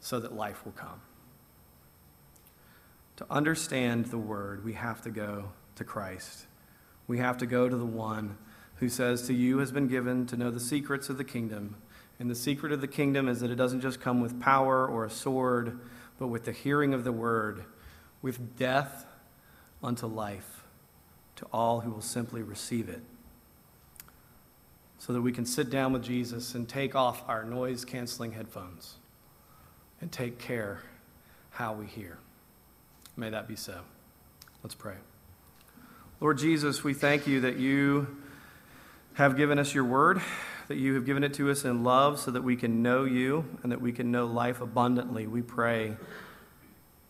so 0.00 0.20
that 0.20 0.34
life 0.34 0.64
will 0.64 0.72
come. 0.72 1.00
To 3.18 3.26
understand 3.28 4.06
the 4.06 4.18
word, 4.18 4.64
we 4.64 4.74
have 4.74 5.02
to 5.02 5.10
go 5.10 5.50
to 5.74 5.82
Christ. 5.82 6.46
We 7.08 7.18
have 7.18 7.36
to 7.38 7.46
go 7.46 7.68
to 7.68 7.76
the 7.76 7.84
one 7.84 8.38
who 8.76 8.88
says, 8.88 9.26
To 9.26 9.34
you 9.34 9.58
has 9.58 9.72
been 9.72 9.88
given 9.88 10.24
to 10.26 10.36
know 10.36 10.52
the 10.52 10.60
secrets 10.60 11.08
of 11.08 11.18
the 11.18 11.24
kingdom. 11.24 11.74
And 12.20 12.30
the 12.30 12.36
secret 12.36 12.70
of 12.70 12.80
the 12.80 12.86
kingdom 12.86 13.26
is 13.26 13.40
that 13.40 13.50
it 13.50 13.56
doesn't 13.56 13.80
just 13.80 14.00
come 14.00 14.20
with 14.20 14.40
power 14.40 14.86
or 14.86 15.04
a 15.04 15.10
sword, 15.10 15.80
but 16.20 16.28
with 16.28 16.44
the 16.44 16.52
hearing 16.52 16.94
of 16.94 17.02
the 17.02 17.10
word, 17.10 17.64
with 18.22 18.56
death 18.56 19.04
unto 19.82 20.06
life 20.06 20.62
to 21.34 21.46
all 21.52 21.80
who 21.80 21.90
will 21.90 22.00
simply 22.00 22.42
receive 22.42 22.88
it. 22.88 23.02
So 24.98 25.12
that 25.12 25.22
we 25.22 25.32
can 25.32 25.44
sit 25.44 25.70
down 25.70 25.92
with 25.92 26.04
Jesus 26.04 26.54
and 26.54 26.68
take 26.68 26.94
off 26.94 27.24
our 27.26 27.42
noise 27.42 27.84
canceling 27.84 28.30
headphones 28.30 28.94
and 30.00 30.12
take 30.12 30.38
care 30.38 30.82
how 31.50 31.72
we 31.72 31.86
hear. 31.86 32.18
May 33.18 33.30
that 33.30 33.48
be 33.48 33.56
so. 33.56 33.80
Let's 34.62 34.76
pray. 34.76 34.94
Lord 36.20 36.38
Jesus, 36.38 36.84
we 36.84 36.94
thank 36.94 37.26
you 37.26 37.40
that 37.40 37.56
you 37.56 38.16
have 39.14 39.36
given 39.36 39.58
us 39.58 39.74
your 39.74 39.82
word, 39.82 40.22
that 40.68 40.76
you 40.76 40.94
have 40.94 41.04
given 41.04 41.24
it 41.24 41.34
to 41.34 41.50
us 41.50 41.64
in 41.64 41.82
love 41.82 42.20
so 42.20 42.30
that 42.30 42.44
we 42.44 42.54
can 42.54 42.80
know 42.80 43.04
you 43.04 43.44
and 43.64 43.72
that 43.72 43.80
we 43.80 43.90
can 43.90 44.12
know 44.12 44.26
life 44.26 44.60
abundantly. 44.60 45.26
We 45.26 45.42
pray, 45.42 45.96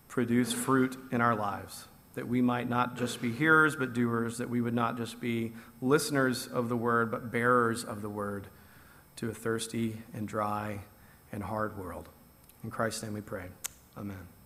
produce 0.08 0.50
fruit 0.50 0.96
in 1.12 1.20
our 1.20 1.36
lives, 1.36 1.86
that 2.14 2.26
we 2.26 2.40
might 2.40 2.70
not 2.70 2.96
just 2.96 3.20
be 3.20 3.30
hearers 3.30 3.76
but 3.76 3.92
doers, 3.92 4.38
that 4.38 4.48
we 4.48 4.62
would 4.62 4.74
not 4.74 4.96
just 4.96 5.20
be 5.20 5.52
listeners 5.82 6.46
of 6.46 6.70
the 6.70 6.76
word 6.76 7.10
but 7.10 7.30
bearers 7.30 7.84
of 7.84 8.00
the 8.00 8.08
word 8.08 8.46
to 9.16 9.28
a 9.28 9.34
thirsty 9.34 9.98
and 10.14 10.26
dry 10.26 10.80
and 11.32 11.42
hard 11.42 11.76
world. 11.76 12.08
In 12.64 12.70
Christ's 12.70 13.02
name 13.02 13.12
we 13.12 13.20
pray. 13.20 13.44
Amen. 13.98 14.37